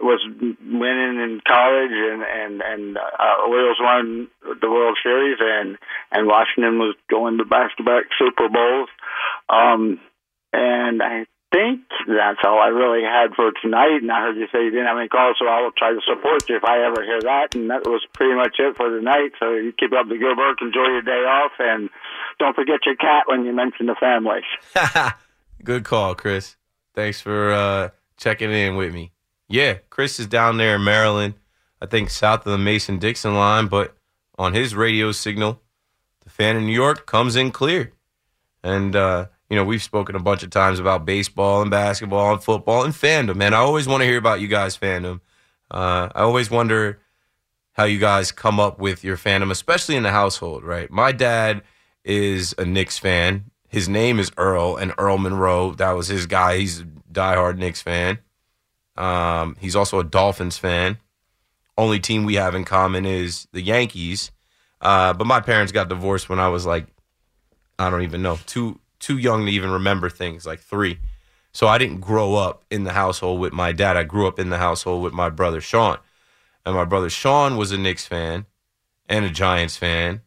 [0.00, 5.76] was winning in college, and and and uh, Orioles won the World Series, and
[6.12, 8.88] and Washington was going to back-to-back Super Bowls.
[9.48, 10.00] Um,
[10.52, 14.02] and I think that's all I really had for tonight.
[14.02, 16.00] And I heard you say you didn't have any calls, so I will try to
[16.02, 17.54] support you if I ever hear that.
[17.54, 19.32] And that was pretty much it for tonight.
[19.38, 21.88] So you keep up the good work, enjoy your day off, and
[22.38, 24.40] don't forget your cat when you mention the family.
[25.64, 26.56] Good call, Chris.
[26.94, 29.12] Thanks for uh, checking in with me.
[29.48, 31.34] Yeah, Chris is down there in Maryland,
[31.80, 33.96] I think south of the Mason Dixon line, but
[34.36, 35.62] on his radio signal,
[36.24, 37.92] the fan in New York comes in clear.
[38.62, 42.42] And, uh, you know, we've spoken a bunch of times about baseball and basketball and
[42.42, 43.54] football and fandom, man.
[43.54, 45.20] I always want to hear about you guys' fandom.
[45.70, 46.98] Uh, I always wonder
[47.74, 50.90] how you guys come up with your fandom, especially in the household, right?
[50.90, 51.62] My dad
[52.02, 53.44] is a Knicks fan.
[53.68, 56.58] His name is Earl, and Earl Monroe, that was his guy.
[56.58, 58.18] He's a diehard Knicks fan.
[58.96, 60.98] Um, he's also a Dolphins fan.
[61.78, 64.32] Only team we have in common is the Yankees.
[64.80, 66.88] Uh, but my parents got divorced when I was like,
[67.78, 70.98] I don't even know, too too young to even remember things, like three.
[71.52, 73.96] So I didn't grow up in the household with my dad.
[73.96, 75.98] I grew up in the household with my brother Sean.
[76.64, 78.46] And my brother Sean was a Knicks fan
[79.08, 80.22] and a Giants fan.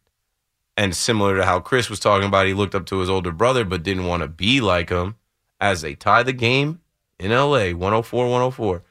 [0.78, 3.66] And similar to how Chris was talking about, he looked up to his older brother
[3.66, 5.16] but didn't want to be like him
[5.60, 6.82] as they tie the game
[7.20, 8.84] in LA, 104 104.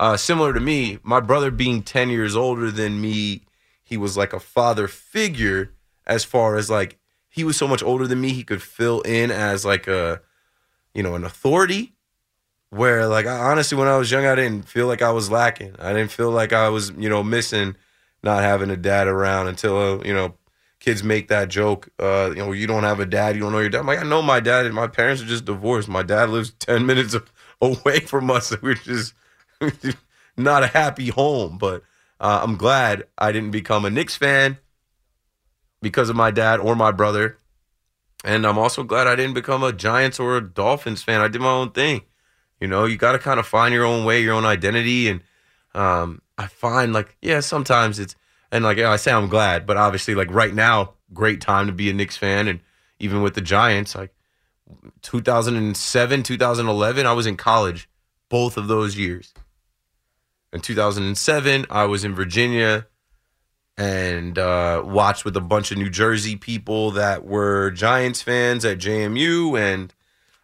[0.00, 3.42] Uh, similar to me, my brother being 10 years older than me,
[3.82, 5.72] he was like a father figure
[6.06, 6.97] as far as like
[7.38, 10.20] he was so much older than me, he could fill in as like a,
[10.92, 11.94] you know, an authority.
[12.70, 15.76] Where like I, honestly, when I was young, I didn't feel like I was lacking.
[15.78, 17.76] I didn't feel like I was, you know, missing
[18.22, 20.34] not having a dad around until uh, you know
[20.80, 21.88] kids make that joke.
[21.98, 23.78] Uh, you know, you don't have a dad, you don't know your dad.
[23.78, 25.88] I'm like, I know my dad, and my parents are just divorced.
[25.88, 27.16] My dad lives ten minutes
[27.62, 29.14] away from us, which is
[30.36, 31.56] not a happy home.
[31.56, 31.84] But
[32.20, 34.58] uh, I'm glad I didn't become a Knicks fan
[35.80, 37.38] because of my dad or my brother.
[38.24, 41.20] And I'm also glad I didn't become a Giants or a Dolphins fan.
[41.20, 42.02] I did my own thing.
[42.60, 45.08] You know, you got to kind of find your own way, your own identity.
[45.08, 45.20] And
[45.74, 48.16] um, I find, like, yeah, sometimes it's,
[48.50, 51.90] and like I say, I'm glad, but obviously, like right now, great time to be
[51.90, 52.48] a Knicks fan.
[52.48, 52.60] And
[52.98, 54.12] even with the Giants, like
[55.02, 57.88] 2007, 2011, I was in college
[58.28, 59.32] both of those years.
[60.52, 62.86] In 2007, I was in Virginia
[63.78, 68.78] and uh, watched with a bunch of New Jersey people that were Giants fans at
[68.78, 69.94] JMU, and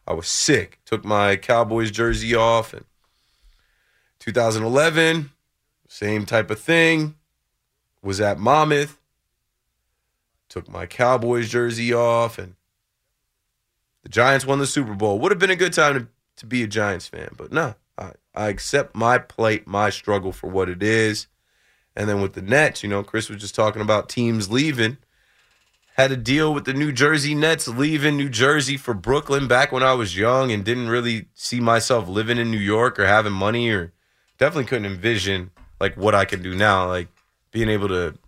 [0.06, 0.78] I was sick.
[0.84, 2.84] Took my Cowboys jersey off, and
[4.20, 5.30] 2011,
[5.88, 7.16] same type of thing.
[8.02, 8.98] Was at Monmouth.
[10.48, 12.54] Took my Cowboys jersey off, and
[14.04, 15.18] the Giants won the Super Bowl.
[15.18, 18.12] Would have been a good time to, to be a Giants fan, but no, I,
[18.32, 21.26] I accept my plight, my struggle for what it is.
[21.96, 24.98] And then with the Nets, you know, Chris was just talking about teams leaving.
[25.96, 29.84] Had a deal with the New Jersey Nets leaving New Jersey for Brooklyn back when
[29.84, 33.70] I was young and didn't really see myself living in New York or having money
[33.70, 33.92] or
[34.38, 36.88] definitely couldn't envision like what I can do now.
[36.88, 37.08] Like
[37.52, 38.18] being able to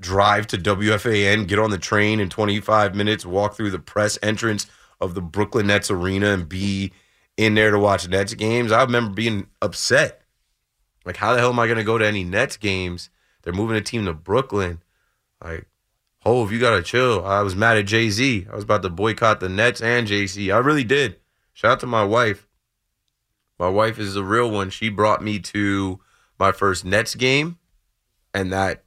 [0.00, 4.66] drive to WFAN, get on the train in 25 minutes, walk through the press entrance
[5.00, 6.92] of the Brooklyn Nets arena and be
[7.36, 8.72] in there to watch Nets games.
[8.72, 10.22] I remember being upset
[11.08, 13.08] like, how the hell am I going to go to any Nets games?
[13.40, 14.82] They're moving a team to Brooklyn.
[15.42, 15.66] Like,
[16.18, 17.24] Hov, you got to chill.
[17.24, 18.46] I was mad at Jay Z.
[18.52, 20.52] I was about to boycott the Nets and Jay Z.
[20.52, 21.16] I really did.
[21.54, 22.46] Shout out to my wife.
[23.58, 24.68] My wife is a real one.
[24.68, 25.98] She brought me to
[26.38, 27.56] my first Nets game,
[28.34, 28.84] and that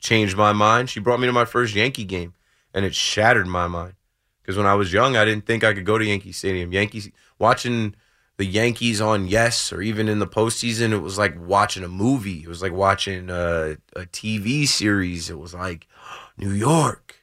[0.00, 0.90] changed my mind.
[0.90, 2.34] She brought me to my first Yankee game,
[2.74, 3.94] and it shattered my mind.
[4.42, 6.70] Because when I was young, I didn't think I could go to Yankee Stadium.
[6.70, 7.94] Yankees watching
[8.36, 12.42] the Yankees on Yes or even in the postseason, it was like watching a movie.
[12.42, 15.30] It was like watching a, a TV series.
[15.30, 15.86] It was like
[16.36, 17.20] New York.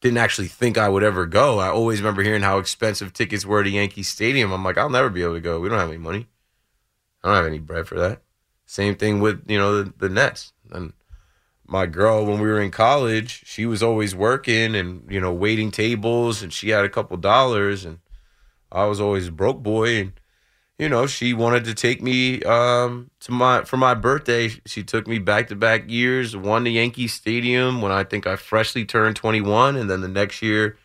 [0.00, 1.58] Didn't actually think I would ever go.
[1.58, 4.52] I always remember hearing how expensive tickets were to Yankee Stadium.
[4.52, 5.60] I'm like, I'll never be able to go.
[5.60, 6.28] We don't have any money.
[7.22, 8.22] I don't have any bread for that.
[8.66, 10.92] Same thing with you know the, the Nets and
[11.66, 13.42] my girl when we were in college.
[13.44, 17.84] She was always working and you know waiting tables, and she had a couple dollars
[17.84, 17.98] and
[18.70, 20.12] I was always broke boy, and
[20.78, 24.48] you know she wanted to take me um, to my for my birthday.
[24.66, 26.36] She took me back to back years.
[26.36, 30.42] Won the Yankee Stadium when I think I freshly turned 21, and then the next
[30.42, 30.76] year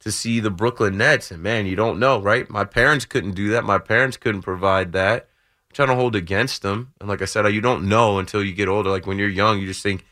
[0.00, 1.30] to see the Brooklyn Nets.
[1.30, 2.48] And man, you don't know, right?
[2.50, 3.64] My parents couldn't do that.
[3.64, 5.22] My parents couldn't provide that.
[5.22, 6.92] I'm trying to hold against them.
[7.00, 8.90] And like I said, you don't know until you get older.
[8.90, 10.04] Like when you're young, you just think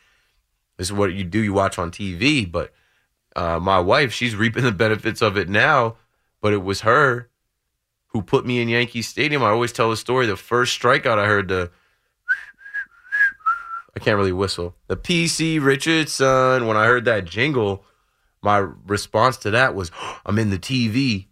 [0.77, 1.39] this is what you do.
[1.39, 2.73] You watch on TV, but
[3.35, 5.97] uh, my wife, she's reaping the benefits of it now
[6.41, 7.29] but it was her
[8.07, 9.43] who put me in Yankee Stadium.
[9.43, 10.25] I always tell the story.
[10.25, 11.71] The first strikeout I heard the
[13.95, 14.75] I can't really whistle.
[14.87, 15.59] The P.C.
[15.59, 16.65] Richard & Son.
[16.65, 17.83] When I heard that jingle,
[18.41, 19.91] my response to that was,
[20.25, 21.27] "I'm in the TV,"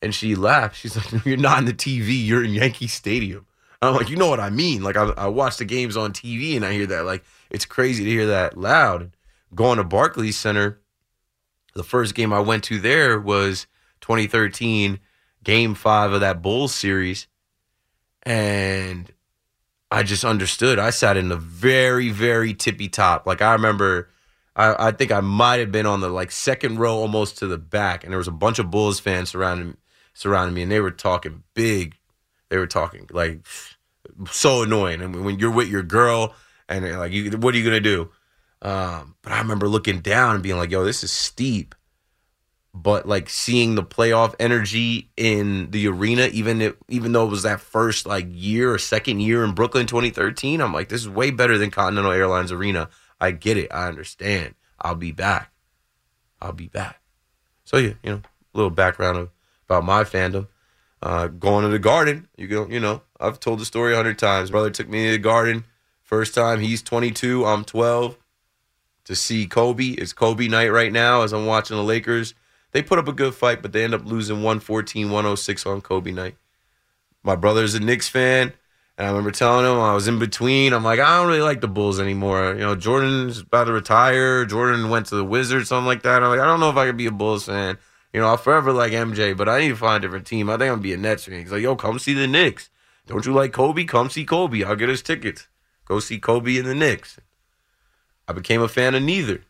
[0.00, 0.76] and she laughed.
[0.76, 2.26] She's like, "You're not in the TV.
[2.26, 3.46] You're in Yankee Stadium."
[3.80, 6.56] I'm like, "You know what I mean?" Like I, I watch the games on TV
[6.56, 7.04] and I hear that.
[7.04, 9.12] Like it's crazy to hear that loud.
[9.54, 10.80] Going to Barclays Center,
[11.74, 13.66] the first game I went to there was
[14.02, 15.00] 2013,
[15.42, 17.26] Game Five of that Bulls series,
[18.22, 19.10] and
[19.90, 20.78] I just understood.
[20.78, 23.26] I sat in the very, very tippy top.
[23.26, 24.10] Like I remember,
[24.54, 27.58] I, I think I might have been on the like second row, almost to the
[27.58, 29.76] back, and there was a bunch of Bulls fans surrounding
[30.14, 31.96] surrounding me, and they were talking big.
[32.50, 33.40] They were talking like
[34.30, 35.00] so annoying.
[35.00, 36.34] Mean, when you're with your girl,
[36.68, 38.10] and like, you, what are you gonna do?
[38.60, 41.74] Um, but I remember looking down and being like, yo, this is steep
[42.74, 47.42] but like seeing the playoff energy in the arena, even if, even though it was
[47.42, 51.30] that first like year or second year in Brooklyn 2013, I'm like, this is way
[51.30, 52.88] better than Continental Airlines Arena.
[53.20, 53.68] I get it.
[53.72, 54.54] I understand.
[54.80, 55.52] I'll be back.
[56.40, 57.00] I'll be back.
[57.64, 58.22] So yeah, you know,
[58.54, 59.30] a little background of,
[59.66, 60.48] about my fandom.
[61.02, 64.20] Uh, going to the garden, you go, you know, I've told the story a hundred
[64.20, 64.52] times.
[64.52, 65.64] Brother took me to the garden.
[66.00, 68.16] First time, he's 22, I'm 12.
[69.06, 72.34] To see Kobe, it's Kobe night right now as I'm watching the Lakers
[72.72, 76.10] they put up a good fight, but they end up losing 114 106 on Kobe
[76.10, 76.36] night.
[77.22, 78.52] My brother's a Knicks fan,
[78.98, 80.72] and I remember telling him I was in between.
[80.72, 82.54] I'm like, I don't really like the Bulls anymore.
[82.54, 84.44] You know, Jordan's about to retire.
[84.44, 86.22] Jordan went to the Wizards, something like that.
[86.22, 87.78] I'm like, I don't know if I could be a Bulls fan.
[88.12, 90.50] You know, I'll forever like MJ, but I need to find a different team.
[90.50, 91.40] I think I'm gonna be a Nets fan.
[91.40, 92.70] He's like, yo, come see the Knicks.
[93.06, 93.84] Don't you like Kobe?
[93.84, 94.64] Come see Kobe.
[94.64, 95.48] I'll get his tickets.
[95.84, 97.18] Go see Kobe and the Knicks.
[98.28, 99.42] I became a fan of neither.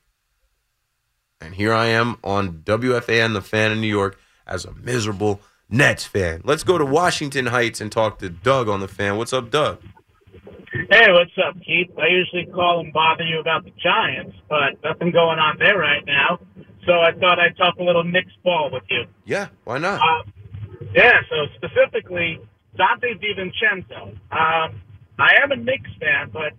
[1.43, 6.05] And here I am on WFAN, the fan in New York, as a miserable Nets
[6.05, 6.41] fan.
[6.45, 9.17] Let's go to Washington Heights and talk to Doug on the fan.
[9.17, 9.83] What's up, Doug?
[10.91, 11.91] Hey, what's up, Keith?
[11.99, 16.05] I usually call and bother you about the Giants, but nothing going on there right
[16.07, 16.39] now.
[16.87, 19.05] So I thought I'd talk a little Knicks ball with you.
[19.25, 20.01] Yeah, why not?
[20.01, 20.31] Uh,
[20.95, 22.41] yeah, so specifically,
[22.79, 24.13] Donte DiVincenzo.
[24.31, 24.81] Um,
[25.19, 26.53] I am a Knicks fan, but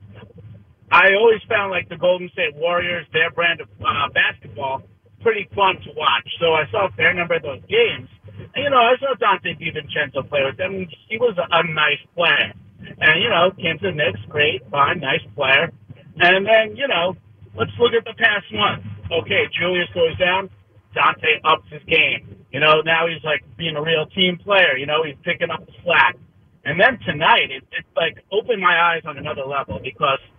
[0.92, 4.84] I always found like the Golden State Warriors, their brand of uh, basketball,
[5.22, 6.28] pretty fun to watch.
[6.40, 8.10] So I saw a fair number of those games.
[8.54, 10.86] And, you know, I saw Donte DiVincenzo play with them.
[11.10, 12.54] He was a, nice player.
[13.00, 15.72] And, you know, came to the Knicks, great, fine, nice player.
[16.20, 17.16] And then, you know,
[17.56, 18.84] let's look at the past month.
[19.12, 20.50] Okay, Julius goes down,
[20.96, 22.46] Donte ups his game.
[22.52, 24.78] You know, now he's like being a real team player.
[24.78, 26.18] You know, he's picking up the slack.
[26.66, 30.20] And then tonight, it, it like opened my eyes on another level because–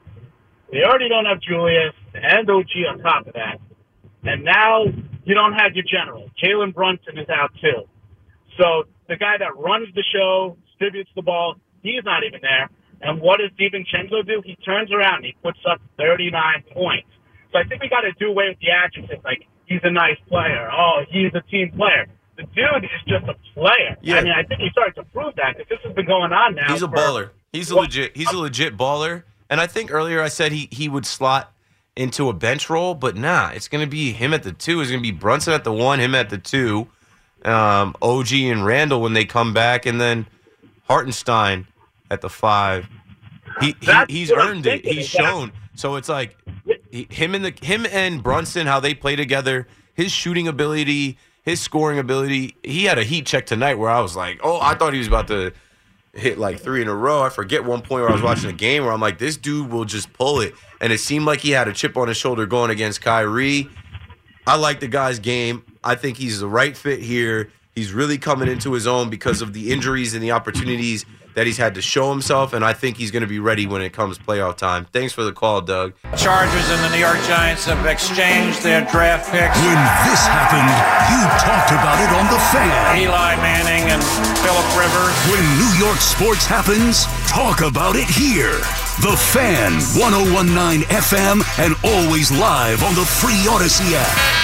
[0.74, 3.62] they already don't have Julius and OG on top of that.
[4.24, 4.82] And now
[5.22, 6.28] you don't have your general.
[6.42, 7.86] Jalen Brunson is out too.
[8.58, 12.68] So the guy that runs the show, distributes the ball, he's not even there.
[13.00, 14.42] And what does DiVincenzo do?
[14.44, 17.08] He turns around and he puts up 39 points.
[17.52, 20.18] So I think we got to do away with the adjectives like he's a nice
[20.28, 20.68] player.
[20.72, 22.06] Oh, he's a team player.
[22.36, 23.96] The dude is just a player.
[24.02, 24.16] Yeah.
[24.16, 26.56] I mean, I think he started to prove that because this has been going on
[26.56, 26.72] now.
[26.72, 27.30] He's a baller.
[27.52, 28.16] He's a legit.
[28.16, 29.22] He's a legit baller.
[29.54, 31.52] And I think earlier I said he he would slot
[31.94, 34.80] into a bench role, but nah, it's going to be him at the two.
[34.80, 36.88] It's going to be Brunson at the one, him at the two,
[37.44, 40.26] um, OG and Randle when they come back, and then
[40.88, 41.68] Hartenstein
[42.10, 42.88] at the five.
[43.60, 44.84] He, he he's earned it.
[44.84, 45.52] He's shown.
[45.76, 46.36] So it's like
[46.90, 49.68] he, him and the him and Brunson how they play together.
[49.94, 52.56] His shooting ability, his scoring ability.
[52.64, 55.06] He had a heat check tonight where I was like, oh, I thought he was
[55.06, 55.52] about to
[56.14, 57.22] hit like three in a row.
[57.22, 59.70] I forget one point where I was watching a game where I'm like, this dude
[59.70, 60.54] will just pull it.
[60.80, 63.68] And it seemed like he had a chip on his shoulder going against Kyrie.
[64.46, 65.64] I like the guy's game.
[65.82, 67.50] I think he's the right fit here.
[67.74, 71.58] He's really coming into his own because of the injuries and the opportunities that he's
[71.58, 74.18] had to show himself, and I think he's going to be ready when it comes
[74.18, 74.86] playoff time.
[74.92, 75.94] Thanks for the call, Doug.
[76.16, 79.56] Chargers and the New York Giants have exchanged their draft picks.
[79.58, 80.70] When this happened,
[81.10, 82.98] you talked about it on The Fan.
[82.98, 84.02] Eli Manning and
[84.40, 85.14] Philip Rivers.
[85.30, 88.58] When New York sports happens, talk about it here.
[89.02, 94.43] The Fan, 1019 FM, and always live on the free Audacy app.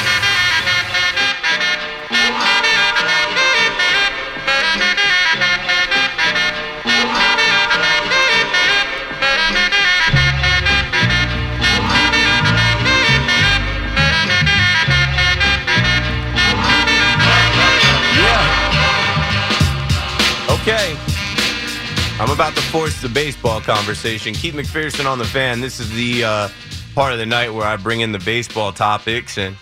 [22.70, 24.32] Force the baseball conversation.
[24.32, 25.60] Keith McPherson on the fan.
[25.60, 26.48] This is the uh,
[26.94, 29.56] part of the night where I bring in the baseball topics, and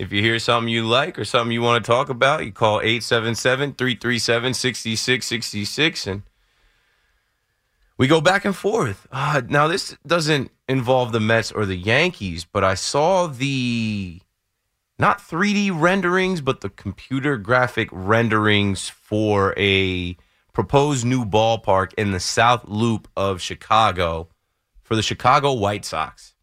[0.00, 2.80] If you hear something you like or something you want to talk about, you call
[2.80, 6.22] 877 337 6666 and
[7.96, 9.06] we go back and forth.
[9.12, 14.20] Uh, now, this doesn't involve the Mets or the Yankees, but I saw the
[14.98, 20.16] not 3D renderings, but the computer graphic renderings for a
[20.54, 24.28] proposed new ballpark in the South Loop of Chicago
[24.82, 26.34] for the Chicago White Sox.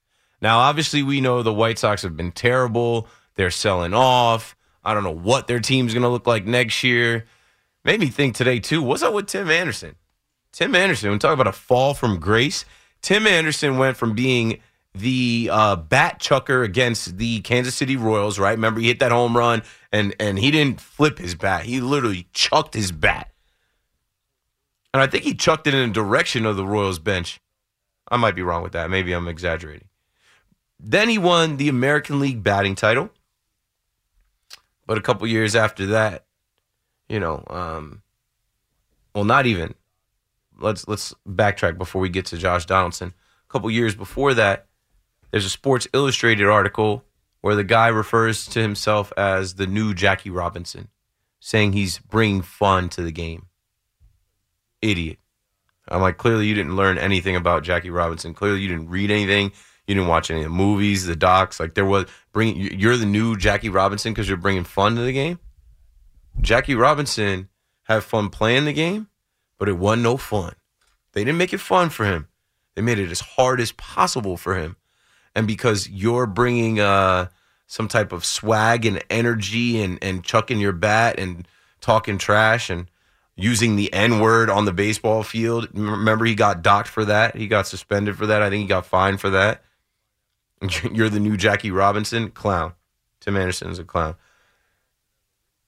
[0.42, 3.08] Now, obviously, we know the White Sox have been terrible.
[3.36, 4.56] They're selling off.
[4.84, 7.26] I don't know what their team's going to look like next year.
[7.84, 8.84] Made me think today, too.
[8.84, 9.96] What's up with Tim Anderson?
[10.52, 12.66] Tim Anderson, we talk about a fall from grace.
[13.02, 14.60] Tim Anderson went from being
[14.94, 18.52] the uh, bat chucker against the Kansas City Royals, right?
[18.52, 22.28] Remember, he hit that home run and and he didn't flip his bat; he literally
[22.34, 23.31] chucked his bat,
[24.94, 27.40] and I think he chucked it in the direction of the Royals bench.
[28.10, 28.90] I might be wrong with that.
[28.90, 29.88] Maybe I'm exaggerating.
[30.80, 33.10] Then he won the American League batting title,
[34.86, 36.26] but a couple years after that,
[37.08, 38.02] you know, um,
[39.14, 39.76] well, not even.
[40.60, 43.14] Let's let's backtrack before we get to Josh Donaldson.
[43.50, 44.68] A couple years before that,
[45.32, 47.06] there's a Sports Illustrated article
[47.42, 50.90] where the guy refers to himself as the new Jackie Robinson,
[51.40, 53.48] saying he's bringing fun to the game.
[54.82, 55.20] Idiot.
[55.88, 58.34] I'm like, clearly you didn't learn anything about Jackie Robinson.
[58.34, 59.52] Clearly you didn't read anything.
[59.88, 61.60] You didn't watch any of the movies, the docs.
[61.60, 62.56] Like there was bring.
[62.56, 65.40] You're the new Jackie Robinson because you're bringing fun to the game.
[66.40, 67.50] Jackie Robinson
[67.84, 69.08] had fun playing the game,
[69.58, 70.54] but it wasn't no fun.
[71.14, 72.28] They didn't make it fun for him.
[72.76, 74.78] They made it as hard as possible for him
[75.36, 77.28] and because you're bringing uh,
[77.68, 81.48] some type of swag and energy and, and chucking your bat and
[81.80, 82.90] talking trash and
[83.36, 85.68] using the N word on the baseball field.
[85.74, 87.36] Remember, he got docked for that.
[87.36, 88.42] He got suspended for that.
[88.42, 89.64] I think he got fined for that.
[90.92, 92.74] You're the new Jackie Robinson clown.
[93.20, 94.16] Tim Anderson's a clown.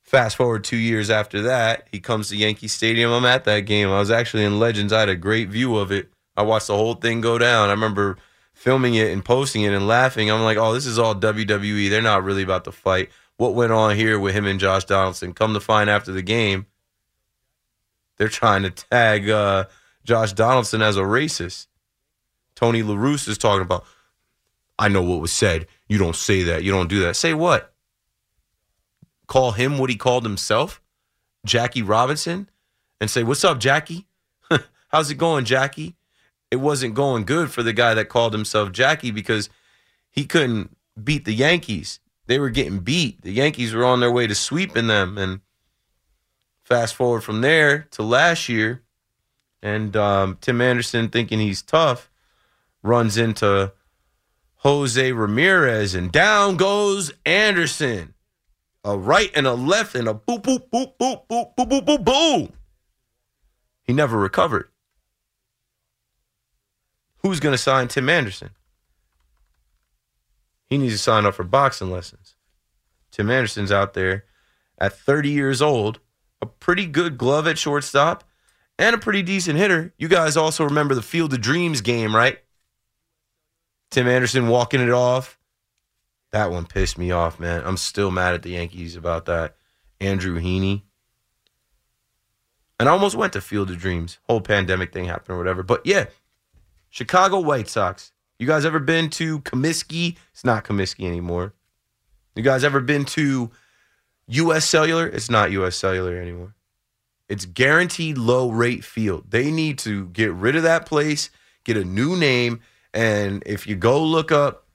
[0.01, 3.11] Fast forward two years after that, he comes to Yankee Stadium.
[3.11, 3.89] I'm at that game.
[3.89, 4.93] I was actually in Legends.
[4.93, 6.11] I had a great view of it.
[6.35, 7.69] I watched the whole thing go down.
[7.69, 8.17] I remember
[8.53, 10.29] filming it and posting it and laughing.
[10.29, 11.89] I'm like, oh, this is all WWE.
[11.89, 13.09] They're not really about to fight.
[13.37, 15.33] What went on here with him and Josh Donaldson?
[15.33, 16.67] Come to find after the game,
[18.17, 19.65] they're trying to tag uh,
[20.03, 21.67] Josh Donaldson as a racist.
[22.55, 23.85] Tony La Russa is talking about,
[24.77, 25.67] I know what was said.
[25.87, 26.63] You don't say that.
[26.63, 27.15] You don't do that.
[27.15, 27.73] Say what?
[29.27, 30.81] Call him what he called himself,
[31.45, 32.49] Jackie Robinson,
[32.99, 34.05] and say, What's up, Jackie?
[34.89, 35.95] How's it going, Jackie?
[36.53, 39.49] it wasn't going good for the guy that called himself Jackie because
[40.11, 41.99] he couldn't beat the Yankees.
[42.27, 43.23] They were getting beat.
[43.23, 45.17] The Yankees were on their way to sweeping them.
[45.17, 45.41] And
[46.63, 48.83] fast forward from there to last year,
[49.61, 52.09] and um, Tim Anderson, thinking he's tough,
[52.81, 53.73] runs into
[54.57, 58.13] Jose Ramirez, and down goes Anderson.
[58.85, 62.03] A right and a left, and a boop, boop, boop, boop, boop, boop, boop, boop,
[62.03, 62.53] boom.
[63.83, 64.69] He never recovered.
[67.19, 68.49] Who's going to sign Tim Anderson?
[70.65, 72.35] He needs to sign up for boxing lessons.
[73.11, 74.25] Tim Anderson's out there
[74.77, 75.99] at 30 years old,
[76.43, 78.25] a pretty good glove at shortstop,
[78.77, 79.93] and a pretty decent hitter.
[79.97, 82.37] You guys also remember the Field of Dreams game, right?
[83.89, 85.39] Tim Anderson walking it off.
[86.31, 87.61] That one pissed me off, man.
[87.63, 89.55] I'm still mad at the Yankees about that.
[90.01, 90.81] Andrew Heaney.
[92.77, 94.19] And I almost went to Field of Dreams.
[94.23, 95.63] Whole pandemic thing happened or whatever.
[95.63, 96.07] But yeah,
[96.89, 98.11] Chicago White Sox.
[98.37, 100.17] You guys ever been to Comiskey?
[100.33, 101.53] It's not Comiskey anymore.
[102.35, 103.51] You guys ever been to
[104.33, 105.07] US Cellular?
[105.07, 106.55] It's not US Cellular anymore.
[107.29, 109.29] It's guaranteed low rate field.
[109.29, 111.29] They need to get rid of that place,
[111.63, 112.59] get a new name,
[112.93, 114.67] and if you go look up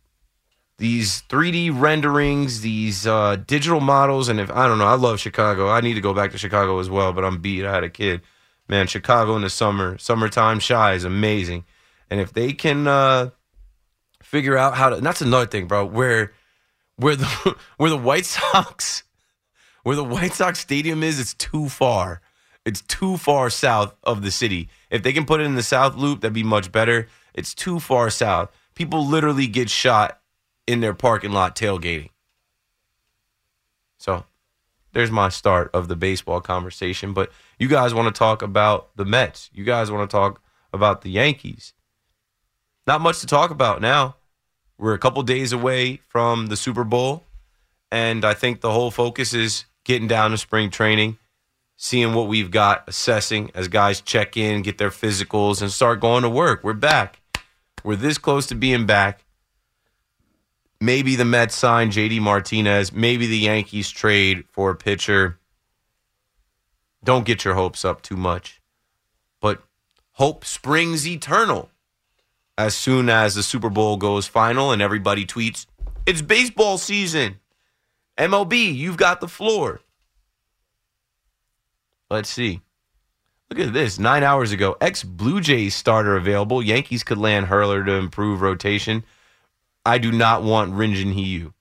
[0.79, 5.69] these 3D renderings, these uh, digital models, and if I don't know, I love Chicago.
[5.69, 7.65] I need to go back to Chicago as well, but I'm beat.
[7.65, 8.23] I had a kid.
[8.69, 11.65] Man, Chicago in the summer, summertime Chi is amazing.
[12.11, 13.31] And if they can uh,
[14.23, 16.33] figure out how to, that's another thing, bro, where
[16.97, 19.03] where the where the White Sox
[19.89, 22.21] where the White Sox stadium is, it's too far.
[22.65, 24.69] It's too far south of the city.
[24.91, 27.09] If they can put it in the South Loop, that'd be much better.
[27.33, 28.51] It's too far south.
[28.75, 30.21] People literally get shot
[30.67, 32.11] in their parking lot tailgating.
[33.99, 34.25] So
[34.93, 37.15] there's my start of the baseball conversation.
[37.15, 39.49] But you guys want to talk about the Mets.
[39.55, 40.43] You guys want to talk
[40.73, 41.73] about the Yankees
[42.89, 44.17] not much to talk about now.
[44.79, 47.25] We're a couple days away from the Super Bowl,
[47.93, 51.17] and I think the whole focus is getting down to spring training,
[51.77, 56.23] seeing what we've got, assessing as guys check in, get their physicals, and start going
[56.23, 56.63] to work.
[56.63, 57.23] We're back.
[57.83, 59.25] We're this close to being back.
[60.79, 62.93] maybe the Mets sign JD Martinez.
[62.93, 65.39] Maybe the Yankees trade for a pitcher.
[67.03, 68.61] Don't get your hopes up too much.
[69.41, 69.63] But
[70.13, 71.71] hope springs eternal
[72.59, 75.67] as soon as the Super Bowl goes final and everybody tweets,
[76.05, 77.41] it's baseball season.
[78.19, 79.81] MLB, you've got the floor.
[82.11, 82.63] Let's see.
[83.51, 83.99] Look at this.
[83.99, 86.63] Nine hours ago, ex Blue Jays starter available.
[86.63, 89.05] Yankees could land Hurler to improve rotation.
[89.87, 91.53] I do not want Rinjin Hiyu.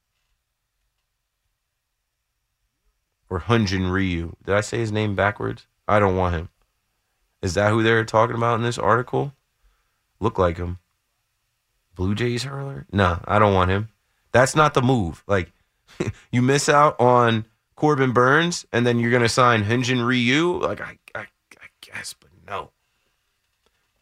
[3.30, 4.36] Or Hunjin Ryu.
[4.46, 5.68] Did I say his name backwards?
[5.88, 6.50] I don't want him.
[7.42, 9.34] Is that who they're talking about in this article?
[10.20, 10.80] Look like him.
[11.96, 12.86] Blue Jays hurler?
[12.92, 13.90] Nah, I don't want him.
[14.32, 15.24] That's not the move.
[15.28, 15.52] Like,
[16.32, 20.60] you miss out on Corbin Burnes, and then you're going to sign Hyunjin Ryu.
[20.60, 22.72] Like, I, I, I guess, but no.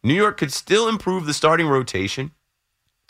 [0.04, 2.32] New York could still improve the starting rotation.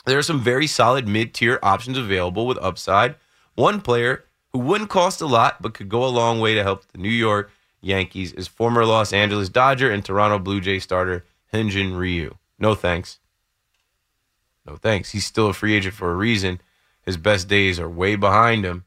[0.05, 3.15] There are some very solid mid tier options available with upside.
[3.55, 6.85] One player who wouldn't cost a lot but could go a long way to help
[6.91, 7.51] the New York
[7.81, 12.35] Yankees is former Los Angeles Dodger and Toronto Blue Jay starter Hyunjin Ryu.
[12.57, 13.19] No thanks.
[14.65, 15.11] No thanks.
[15.11, 16.61] He's still a free agent for a reason.
[17.05, 18.85] His best days are way behind him.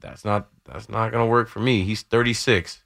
[0.00, 1.82] That's not that's not gonna work for me.
[1.82, 2.82] He's 36.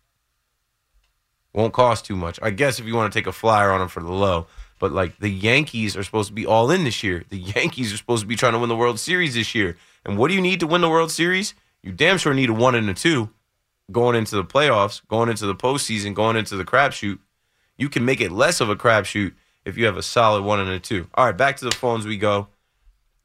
[1.52, 2.38] Won't cost too much.
[2.42, 4.46] I guess if you want to take a flyer on him for the low.
[4.80, 7.24] But like the Yankees are supposed to be all in this year.
[7.28, 9.76] The Yankees are supposed to be trying to win the World Series this year.
[10.04, 11.54] And what do you need to win the World Series?
[11.82, 13.30] You damn sure need a one and a two
[13.92, 17.18] going into the playoffs, going into the postseason, going into the crapshoot.
[17.76, 20.70] You can make it less of a crapshoot if you have a solid one and
[20.70, 21.08] a two.
[21.14, 22.48] All right, back to the phones we go.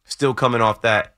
[0.10, 1.16] Still coming off that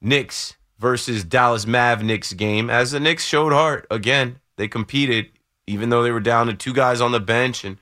[0.00, 2.68] Knicks versus Dallas Mavericks game.
[2.68, 5.30] As the Knicks showed heart again, they competed
[5.66, 7.78] even though they were down to two guys on the bench and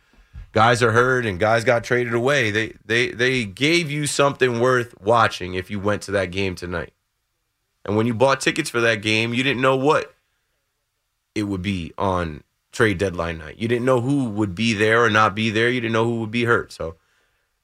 [0.52, 2.50] guys are hurt and guys got traded away.
[2.50, 6.92] They they they gave you something worth watching if you went to that game tonight.
[7.84, 10.14] And when you bought tickets for that game, you didn't know what
[11.34, 13.58] it would be on trade deadline night.
[13.58, 15.68] You didn't know who would be there or not be there.
[15.68, 16.70] You didn't know who would be hurt.
[16.70, 16.96] So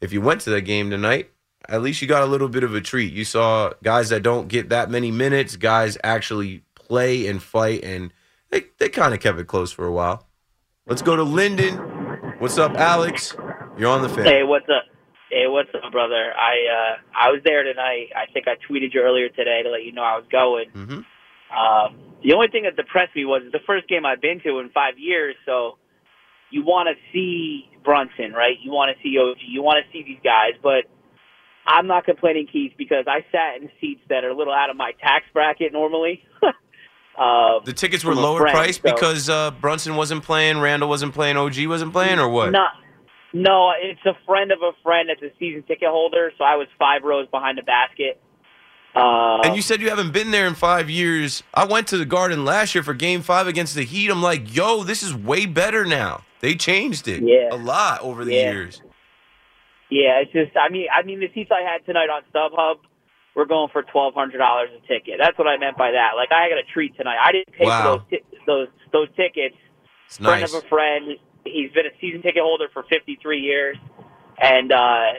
[0.01, 1.30] if you went to that game tonight,
[1.69, 3.13] at least you got a little bit of a treat.
[3.13, 8.13] You saw guys that don't get that many minutes, guys actually play and fight, and
[8.51, 10.27] they, they kind of kept it close for a while.
[10.87, 11.77] Let's go to Linden.
[12.39, 13.35] What's up, Alex?
[13.77, 14.25] You're on the fan.
[14.25, 14.85] Hey, what's up?
[15.31, 16.33] Hey, what's up, brother?
[16.35, 18.09] I uh, I was there tonight.
[18.17, 20.71] I think I tweeted you earlier today to let you know I was going.
[20.71, 21.01] Mm-hmm.
[21.53, 24.71] Um, the only thing that depressed me was the first game I've been to in
[24.71, 25.77] five years, so
[26.51, 28.57] you want to see Brunson, right?
[28.63, 30.89] You want to see OG, you want to see these guys, but
[31.69, 34.77] I'm not complaining, Keith, because I sat in seats that are a little out of
[34.77, 36.25] my tax bracket normally.
[37.19, 41.12] um, The tickets were lower friend, priced so- because uh, Brunson wasn't playing, Randle wasn't
[41.14, 42.51] playing, OG wasn't playing, or what?
[42.53, 42.73] Not,
[43.35, 46.69] no, it's a friend of a friend that's a season ticket holder, so I was
[46.79, 48.19] five rows behind the basket.
[48.97, 51.43] Um, And you said you haven't been there in five years.
[51.53, 54.11] I went to the Garden last year for Game Five against the Heat.
[54.11, 56.25] I'm like, yo, this is way better now.
[56.41, 57.51] They changed it Yeah.
[57.53, 58.51] a lot over the Yeah.
[58.53, 58.81] years.
[59.91, 62.76] Yeah, it's just I mean I mean the seats I had tonight on StubHub
[63.34, 65.14] were going for twelve hundred dollars a ticket.
[65.18, 66.12] That's what I meant by that.
[66.16, 67.16] Like I got a treat tonight.
[67.22, 67.82] I didn't pay Wow.
[67.82, 69.57] for those ti- those those tickets.
[70.07, 70.53] It's Friend nice.
[70.55, 71.16] of a friend.
[71.45, 73.76] He's been a season ticket holder for fifty three years,
[74.41, 75.12] and uh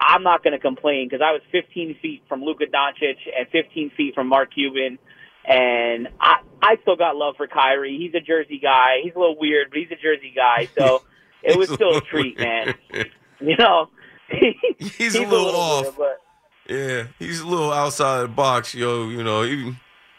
[0.00, 3.90] I'm not going to complain because I was 15 feet from Luka Doncic and 15
[3.96, 4.96] feet from Mark Cuban,
[5.44, 7.98] and I I still got love for Kyrie.
[7.98, 8.98] He's a Jersey guy.
[9.02, 10.68] He's a little weird, but he's a Jersey guy.
[10.78, 11.02] So
[11.42, 12.74] it was still a treat, man.
[13.40, 13.88] You know,
[14.78, 15.98] He's, a little, off.
[15.98, 16.16] weird,
[16.68, 19.08] Yeah, he's a little outside the box, yo.
[19.08, 19.74] You know, he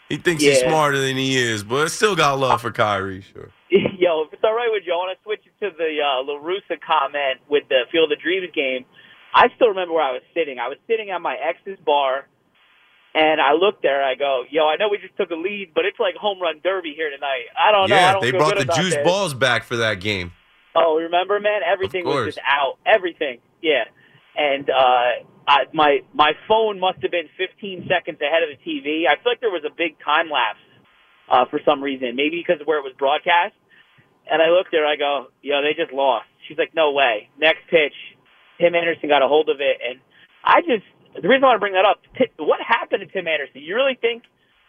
[0.08, 3.50] he thinks he's smarter than he is, but still got love for Kyrie, sure.
[3.70, 6.24] Yo, if it's all right with you, I want to switch it to the uh,
[6.24, 8.84] La Russa comment with the Field of Dreams game.
[9.32, 10.58] I still remember where I was sitting.
[10.58, 12.26] I was sitting at my ex's bar,
[13.14, 14.02] and I looked there.
[14.02, 16.60] I go, "Yo, I know we just took a lead, but it's like home run
[16.64, 17.46] derby here tonight.
[17.56, 17.96] I don't know.
[17.96, 19.06] I don't they brought the juice this.
[19.06, 20.32] balls back for that game.
[20.74, 21.60] Oh, remember, man?
[21.64, 22.78] Everything was just out.
[22.84, 23.38] Everything.
[23.62, 23.84] Yeah.
[24.36, 29.06] And uh I my my phone must have been 15 seconds ahead of the TV.
[29.08, 30.62] I feel like there was a big time lapse
[31.28, 33.54] uh for some reason, maybe because of where it was broadcast.
[34.30, 37.66] And I looked there, I go, "Yo, they just lost." She's like, "No way." Next
[37.68, 37.94] pitch,
[38.58, 39.98] Tim Anderson got a hold of it and
[40.44, 40.84] I just
[41.20, 42.00] the reason I want to bring that up,
[42.38, 43.62] what happened to Tim Anderson?
[43.62, 44.22] You really think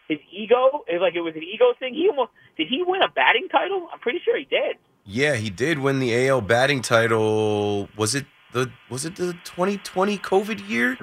[0.08, 1.94] his ego, is like it was an ego thing?
[1.94, 3.88] He almost did he win a batting title?
[3.92, 4.78] I'm pretty sure he did.
[5.06, 7.90] Yeah, he did win the AL batting title.
[7.98, 10.98] Was it the was it the 2020 COVID year?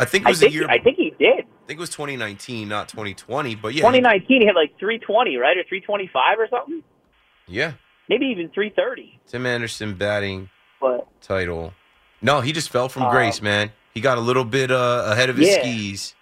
[0.00, 0.66] I think it I was think the year.
[0.68, 1.40] I think he did.
[1.40, 3.54] I think it was 2019, not 2020.
[3.54, 6.82] But yeah, 2019 he had like 320, right, or 325 or something.
[7.46, 7.72] yeah.
[8.08, 9.20] Maybe even 330.
[9.28, 10.50] Tim Anderson batting
[10.80, 11.72] But title.
[12.20, 13.70] No, he just fell from Um, grace, man.
[13.94, 15.62] He got a little bit uh, ahead of his Yeah.
[15.62, 16.14] skis.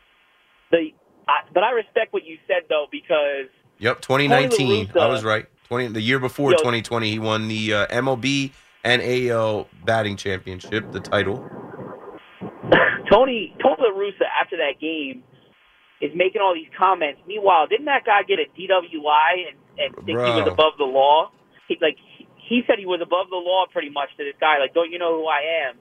[0.71, 0.93] The
[1.27, 3.47] I, but I respect what you said though because
[3.79, 4.89] Yep, 2019.
[4.89, 5.47] Tony I was right.
[5.69, 6.59] 20 the year before Yo.
[6.59, 8.53] 2020, he won the uh, MLB
[8.85, 11.45] and AL batting championship, the title.
[13.11, 15.23] Tony Tony La Russa after that game
[16.01, 17.21] is making all these comments.
[17.27, 21.31] Meanwhile, didn't that guy get a DWI and, and think he was above the law?
[21.69, 24.59] He like he- he said he was above the law pretty much to this guy.
[24.59, 25.77] Like, don't you know who I am?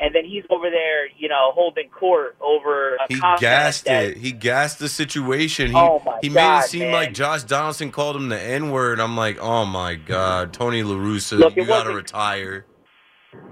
[0.00, 4.16] And then he's over there, you know, holding court over a He gassed that- it.
[4.16, 5.68] He gassed the situation.
[5.70, 6.92] He Oh, my he made God, it seem man.
[6.92, 8.98] like Josh Donaldson called him the N word.
[8.98, 12.66] I'm like, oh my god, Tony La Russa, Look, you got to retire.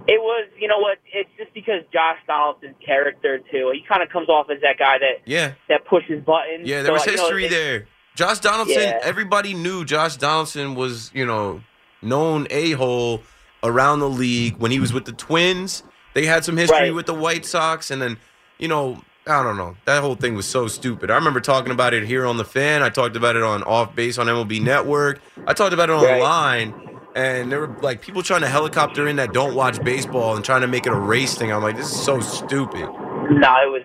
[0.09, 0.99] It was, you know what?
[1.15, 3.71] It's just because Josh Donaldson's character too.
[3.73, 6.67] He kind of comes off as that guy that Yeah, that pushes buttons.
[6.69, 7.87] yeah, So, there was you know, history there.
[8.17, 8.99] Josh Donaldson, Yeah.
[9.03, 11.63] everybody knew Josh Donaldson was, you know,
[12.03, 13.23] known a hole
[13.63, 15.85] around the league when he was with the Twins.
[16.15, 16.95] They had some history Right.
[16.95, 18.19] with the White Sox, and then,
[18.59, 19.77] you know, I don't know.
[19.85, 21.11] That whole thing was so stupid.
[21.11, 22.83] I remember talking about it here on the fan.
[22.83, 25.21] I talked about it on Off Base on MLB Network.
[25.47, 26.21] I talked about it Right.
[26.21, 26.75] online,
[27.15, 30.63] and there were like people trying to helicopter in that don't watch baseball and trying
[30.63, 31.53] to make it a race thing.
[31.53, 32.89] I'm like, this is so stupid.
[33.31, 33.83] No, it was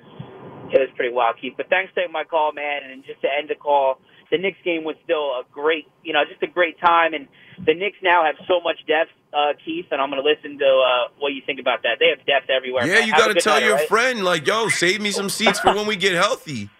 [0.69, 1.53] it was pretty wild, Keith.
[1.55, 2.81] But thanks for taking my call, man.
[2.91, 3.99] And just to end the call,
[4.31, 7.13] the Knicks game was still a great, you know, just a great time.
[7.13, 7.27] And
[7.65, 9.85] the Knicks now have so much depth, uh, Keith.
[9.91, 11.97] And I'm going to listen to uh, what you think about that.
[11.99, 12.85] They have depth everywhere.
[12.85, 13.07] Yeah, man.
[13.07, 13.87] you got to tell night, your right?
[13.87, 16.69] friend, like, yo, save me some seats for when we get healthy.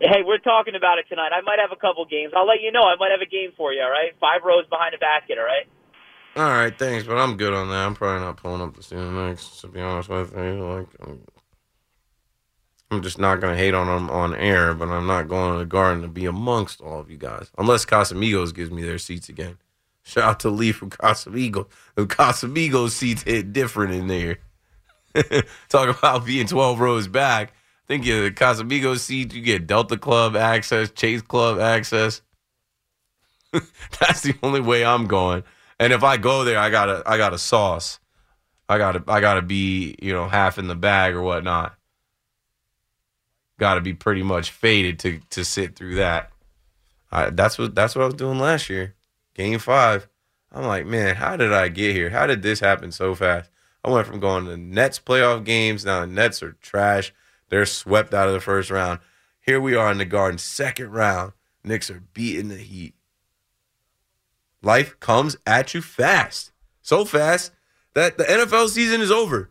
[0.00, 1.30] Hey, we're talking about it tonight.
[1.32, 2.32] I might have a couple games.
[2.36, 2.82] I'll let you know.
[2.82, 3.80] I might have a game for you.
[3.80, 5.38] All right, five rows behind the basket.
[5.38, 5.66] All right.
[6.36, 7.86] All right, thanks, but I'm good on that.
[7.86, 10.64] I'm probably not pulling up to see the Knicks, to be honest with you.
[10.64, 11.20] Like, I'm,
[12.90, 15.64] I'm just not gonna hate on them on air, but I'm not going to the
[15.64, 19.58] Garden to be amongst all of you guys, unless Casamigos gives me their seats again.
[20.04, 21.66] Shout out to Lee from Casamigos.
[21.94, 24.38] The Casamigos seats hit different in there.
[25.68, 27.50] Talk about being 12 rows back.
[27.50, 32.22] I think you the Casamigos seats, you get Delta Club access, Chase Club access.
[34.00, 35.42] That's the only way I'm going.
[35.78, 37.98] And if I go there, I gotta I gotta sauce.
[38.68, 41.74] I gotta I gotta be you know half in the bag or whatnot.
[43.58, 46.30] Got to be pretty much faded to to sit through that.
[47.12, 48.94] I, that's what that's what I was doing last year,
[49.34, 50.08] game five.
[50.52, 52.10] I'm like, man, how did I get here?
[52.10, 53.50] How did this happen so fast?
[53.84, 55.84] I went from going to Nets playoff games.
[55.84, 57.12] Now the Nets are trash.
[57.48, 59.00] They're swept out of the first round.
[59.40, 61.32] Here we are in the Garden, second round.
[61.62, 62.94] Knicks are beating the Heat.
[64.62, 67.52] Life comes at you fast, so fast
[67.94, 69.50] that the NFL season is over.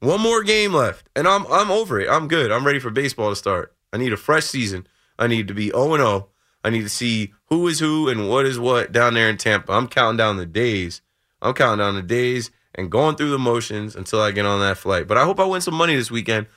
[0.00, 2.08] One more game left, and I'm I'm over it.
[2.08, 2.50] I'm good.
[2.50, 3.74] I'm ready for baseball to start.
[3.92, 4.86] I need a fresh season.
[5.18, 6.28] I need to be 0 0.
[6.66, 9.72] I need to see who is who and what is what down there in Tampa.
[9.72, 11.00] I'm counting down the days.
[11.40, 14.76] I'm counting down the days and going through the motions until I get on that
[14.76, 15.06] flight.
[15.06, 16.48] But I hope I win some money this weekend.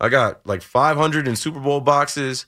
[0.00, 2.46] I got like 500 in Super Bowl boxes,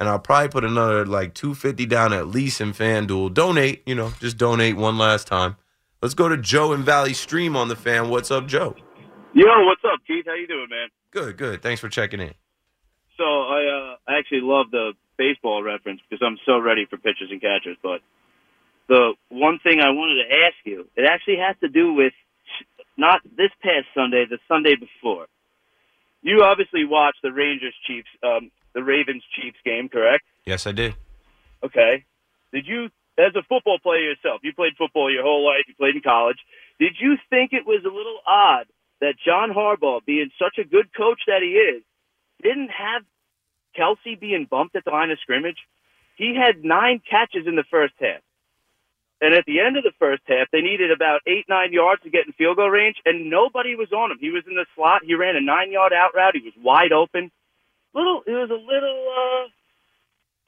[0.00, 3.32] and I'll probably put another like 250 down at least in FanDuel.
[3.32, 5.54] Donate, you know, just donate one last time.
[6.02, 8.08] Let's go to Joe in Valley Stream on the fan.
[8.08, 8.74] What's up, Joe?
[9.34, 10.24] Yo, what's up, Keith?
[10.26, 10.88] How you doing, man?
[11.12, 11.62] Good, good.
[11.62, 12.34] Thanks for checking in.
[13.16, 17.30] So I uh, I actually love the baseball reference because I'm so ready for pitchers
[17.30, 17.76] and catchers.
[17.82, 18.00] But
[18.88, 22.12] the one thing I wanted to ask you, it actually has to do with
[22.96, 25.26] not this past Sunday, the Sunday before.
[26.22, 30.24] You obviously watched the Rangers Chiefs, um, the Ravens Chiefs game, correct?
[30.44, 30.94] Yes, I did.
[31.62, 32.04] Okay.
[32.52, 32.86] Did you,
[33.18, 36.38] as a football player yourself, you played football your whole life, you played in college.
[36.78, 38.66] Did you think it was a little odd
[39.00, 41.82] that John Harbaugh, being such a good coach that he is,
[42.42, 43.02] didn't have
[43.78, 45.58] Kelce being bumped at the line of scrimmage?
[46.16, 48.20] He had nine catches in the first half.
[49.20, 52.10] And at the end of the first half, they needed about eight, nine yards to
[52.10, 54.18] get in field goal range, and nobody was on him.
[54.20, 55.02] He was in the slot.
[55.04, 56.34] He ran a nine yard out route.
[56.36, 57.30] He was wide open.
[57.94, 59.48] Little, it was a little,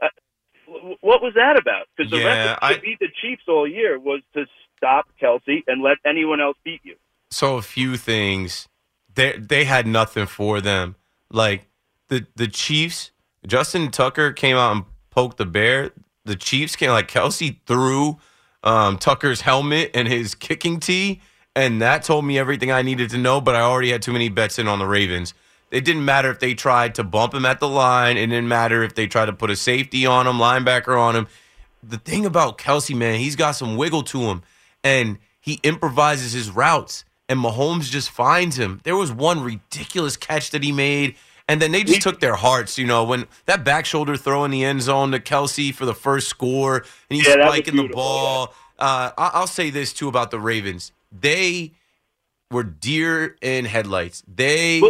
[0.03, 1.87] uh, uh what was that about?
[1.97, 5.63] Because the Yeah, recipe I- to beat the Chiefs all year was to stop Kelce
[5.67, 6.97] and let anyone else beat you.
[7.31, 8.69] So a few things.
[9.15, 10.97] They they had nothing for them.
[11.31, 11.69] Like
[12.09, 13.13] the the Chiefs,
[13.47, 15.91] Justin Tucker came out and poked the bear.
[16.25, 18.19] The Chiefs came like Kelce threw
[18.63, 21.21] um, Tucker's helmet and his kicking tee,
[21.57, 23.41] and that told me everything I needed to know.
[23.41, 25.35] But I already had too many bets in on the Ravens.
[25.71, 28.17] It didn't matter if they tried to bump him at the line.
[28.17, 31.27] It didn't matter if they tried to put a safety on him, linebacker on him.
[31.83, 34.43] The thing about Kelce, man, he's got some wiggle to him,
[34.83, 38.81] and he improvises his routes, and Mahomes just finds him.
[38.85, 41.17] There was one ridiculous catch that he made,
[41.49, 42.79] and then they just took their hearts.
[42.79, 45.95] You know, when that back shoulder throw in the end zone to Kelce for the
[45.95, 48.55] first score, and he's Yeah, spiking the ball.
[48.79, 51.73] Uh, I- I'll say this too about the Ravens: they
[52.51, 54.23] were deer in headlights.
[54.33, 54.83] They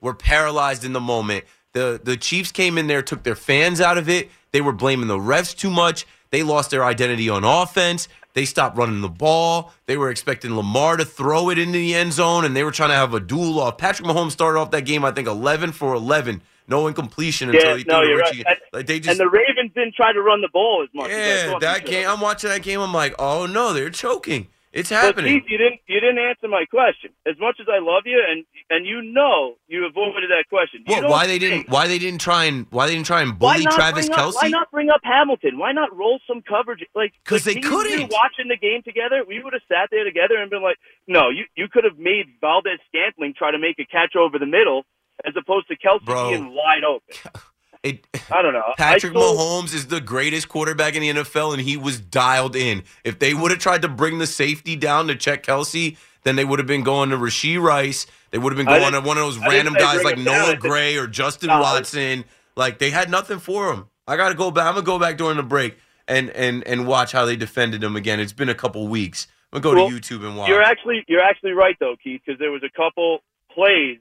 [0.00, 1.44] were paralyzed in the moment.
[1.72, 4.30] The the Chiefs came in there, took their fans out of it.
[4.52, 6.06] They were blaming the refs too much.
[6.30, 8.08] They lost their identity on offense.
[8.34, 9.72] They stopped running the ball.
[9.86, 12.88] They were expecting Lamar to throw it into the end zone, and they were trying
[12.90, 13.76] to have a duel off.
[13.78, 17.76] Patrick Mahomes started off that game, I think, 11 for 11, no incompletion until Yeah,
[17.76, 18.42] he no, threw to you're Richie.
[18.46, 18.58] right.
[18.72, 21.10] Like they just, and the Ravens didn't try to run the ball as much.
[21.10, 22.08] yeah, that game.
[22.08, 22.80] I'm watching that game.
[22.80, 24.48] I'm like, oh no, they're choking.
[24.72, 25.40] It's But happening.
[25.40, 27.10] Keith, you didn't you didn't answer my question.
[27.26, 30.82] As much as I love you, and and you know you avoided that question.
[30.88, 31.68] You Why they didn't?
[31.68, 32.66] Why they didn't try and?
[32.70, 34.34] Why they didn't try and Why bully not Travis bring up, Kelce?
[34.42, 35.58] Why not bring up Hamilton?
[35.58, 36.82] Why not roll some coverage?
[36.94, 38.12] Like 'Cause like they me and you couldn't.
[38.12, 39.24] watching the game together.
[39.28, 42.26] We would have sat there together and been like, no, you you could have made
[42.40, 44.86] Valdez Scantling try to make a catch over the middle
[45.26, 46.30] as opposed to Kelce Bro.
[46.30, 47.14] being wide open.
[47.82, 48.62] It, I don't know.
[48.78, 52.84] Patrick told- Mahomes is the greatest quarterback in the NFL, and he was dialed in.
[53.02, 56.44] If they would have tried to bring the safety down to check Kelce, then they
[56.44, 58.06] would have been going to Rashee Rice.
[58.30, 60.46] They would have been going to one of those I random guys like him down.
[60.50, 61.60] Noah Gray or Justin No.
[61.60, 62.24] Watson.
[62.54, 63.86] Like they had nothing for him.
[64.06, 64.66] I got to go back.
[64.66, 65.76] I'm gonna go back during the break
[66.06, 68.20] and and and watch how they defended him again.
[68.20, 69.26] It's been a couple weeks.
[69.52, 70.48] I'm gonna go Well, to YouTube and watch.
[70.48, 73.20] You're actually you're actually right though, Keith, because there was a couple
[73.54, 73.98] plays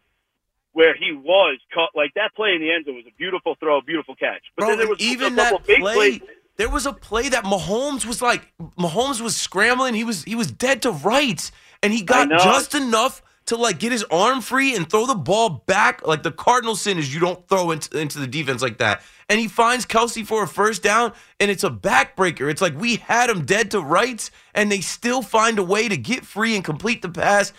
[0.74, 1.89] where he was caught.
[1.95, 4.43] Like that play in the end zone was a beautiful throw, beautiful catch.
[4.55, 6.22] But Bro, then there was even that big play, plays.
[6.57, 9.93] there was a play that Mahomes was like, Mahomes was scrambling.
[9.93, 11.51] He was he was dead to rights,
[11.84, 15.49] and he got just enough to like get his arm free and throw the ball
[15.49, 16.05] back.
[16.07, 19.01] Like the Cardinal sin is you don't throw into, into the defense like that.
[19.30, 22.49] And he finds Kelce for a first down, and it's a backbreaker.
[22.51, 25.97] It's like we had him dead to rights, and they still find a way to
[25.97, 27.53] get free and complete the pass.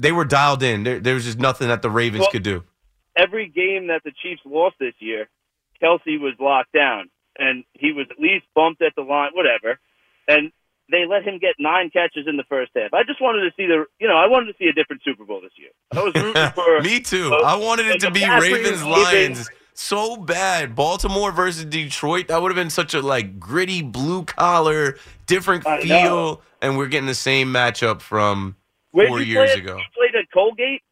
[0.00, 0.82] They were dialed in.
[0.84, 2.64] There, there was just nothing that the Ravens Well, could do.
[3.16, 5.28] Every game that the Chiefs lost this year,
[5.82, 9.78] Kelce was locked down, and he was at least bumped at the line, whatever.
[10.26, 10.52] And
[10.90, 12.94] they let him get nine catches in the first half.
[12.94, 15.24] I just wanted to see the, you know, I wanted to see a different Super
[15.24, 15.70] Bowl this year.
[15.92, 17.30] I was rooting for Me too.
[17.32, 20.74] uh, I wanted it to be Ravens Lions so bad.
[20.74, 22.28] Baltimore versus Detroit.
[22.28, 24.96] That would have been such a like gritty blue collar,
[25.26, 28.56] different feel, and we're getting the same matchup from
[28.92, 29.80] Where'd four you years at- ago.
[29.96, 30.82] Played at Colgate.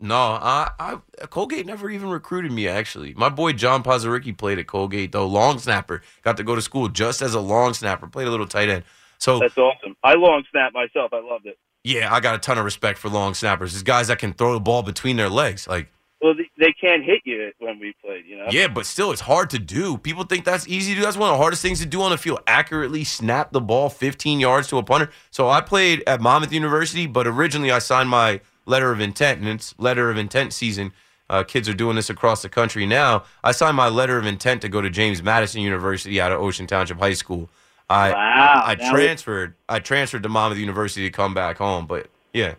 [0.00, 2.68] No, I, I Colgate never even recruited me.
[2.68, 5.26] Actually, my boy John Pazaricki played at Colgate though.
[5.26, 8.06] Long snapper, got to go to school just as a long snapper.
[8.06, 8.84] Played a little tight end.
[9.18, 9.96] So That's awesome.
[10.04, 11.12] I long snap myself.
[11.12, 11.58] I loved it.
[11.82, 13.72] yeah, I got a ton of respect for long snappers.
[13.72, 15.88] These guys that can throw the ball between their legs, like.
[16.20, 18.26] Well, they, they can't hit you when we played.
[18.26, 18.46] You know.
[18.50, 19.98] Yeah, but still, it's hard to do.
[19.98, 21.04] People think that's easy to do.
[21.04, 22.40] That's one of the hardest things to do on the field.
[22.46, 25.10] Accurately snap the ball 15 yards to a punter.
[25.30, 29.48] So I played at Monmouth University, but originally I signed my letter of intent, and
[29.48, 30.92] it's letter of intent season.
[31.30, 33.24] Uh, kids are doing this across the country now.
[33.44, 36.66] I signed my letter of intent to go to James Madison University out of Ocean
[36.66, 37.50] Township High School.
[37.90, 39.54] I Wow, I transferred.
[39.68, 41.86] I transferred to Monmouth University to come back home.
[41.86, 42.54] But yeah,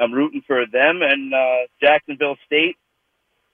[0.00, 2.76] I'm rooting for them and uh, Jacksonville State,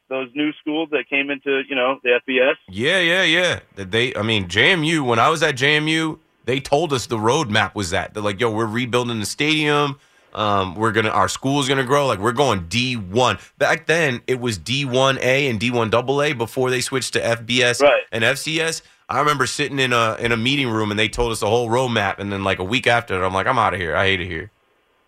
[0.08, 2.54] those new schools that came into you know the FBS.
[2.68, 3.60] Yeah, yeah, yeah.
[3.76, 5.04] They, I mean, JMU.
[5.04, 8.50] When I was at JMU, they told us the roadmap was that they're like, "Yo,
[8.50, 9.98] we're rebuilding the stadium.
[10.34, 12.06] Um, we're gonna, our school's gonna grow.
[12.06, 13.38] Like, we're going D one.
[13.58, 17.14] Back then, it was D one A and D one double A before they switched
[17.14, 18.02] to FBS Right.
[18.12, 18.82] and FCS.
[19.10, 21.68] I remember sitting in a in a meeting room and they told us the whole
[21.70, 22.18] roadmap.
[22.18, 23.96] And then like a week after, I'm like, I'm out of here.
[23.96, 24.50] I hate it here.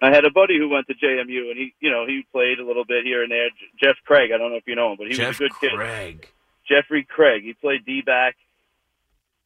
[0.03, 2.65] I had a buddy who went to JMU and he you know he played a
[2.67, 3.49] little bit here and there.
[3.51, 5.39] J- Jeff Craig, I don't know if you know him, but he Jeff was a
[5.41, 5.71] good kid.
[5.71, 6.29] Jeff Craig.
[6.69, 8.37] Jeffrey Craig, he played D back.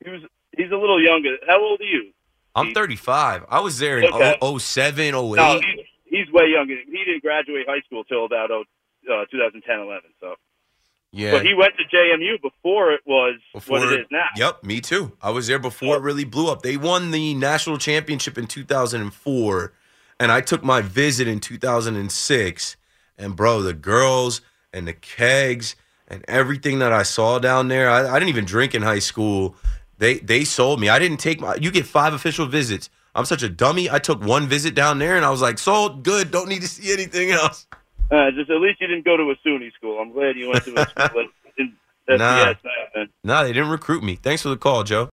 [0.04, 0.20] He was
[0.56, 1.36] he's a little younger.
[1.48, 2.12] How old are you?
[2.54, 3.46] I'm 35.
[3.48, 4.38] I was there in Okay.
[4.40, 5.36] oh- 07, 08.
[5.36, 6.76] No, he's, he's way younger.
[6.86, 8.64] He didn't graduate high school till about oh,
[9.10, 10.02] uh, 2010, 11.
[10.20, 10.34] So,
[11.10, 11.32] yeah.
[11.32, 14.26] but he went to JMU before it was what it is now.
[14.36, 15.16] Yep, me too.
[15.20, 16.62] I was there before it really blew up.
[16.62, 19.72] They won the national championship in 2004,
[20.24, 22.76] and I took my visit in 2006.
[23.18, 24.40] And bro, the girls
[24.72, 25.76] and the kegs
[26.08, 29.54] and everything that I saw down there, I, I didn't even drink in high school.
[29.98, 30.88] They they sold me.
[30.88, 31.56] I didn't take my.
[31.56, 32.88] You get five official visits.
[33.14, 33.90] I'm such a dummy.
[33.90, 36.30] I took one visit down there, and I was like, sold, good.
[36.30, 37.68] Don't need to see anything else.
[38.10, 40.00] Uh, just at least you didn't go to a SUNY school.
[40.00, 41.74] I'm glad you went to a school in
[42.08, 42.54] Nah.
[43.22, 44.16] Nah, they didn't recruit me.
[44.16, 45.10] Thanks for the call, Joe.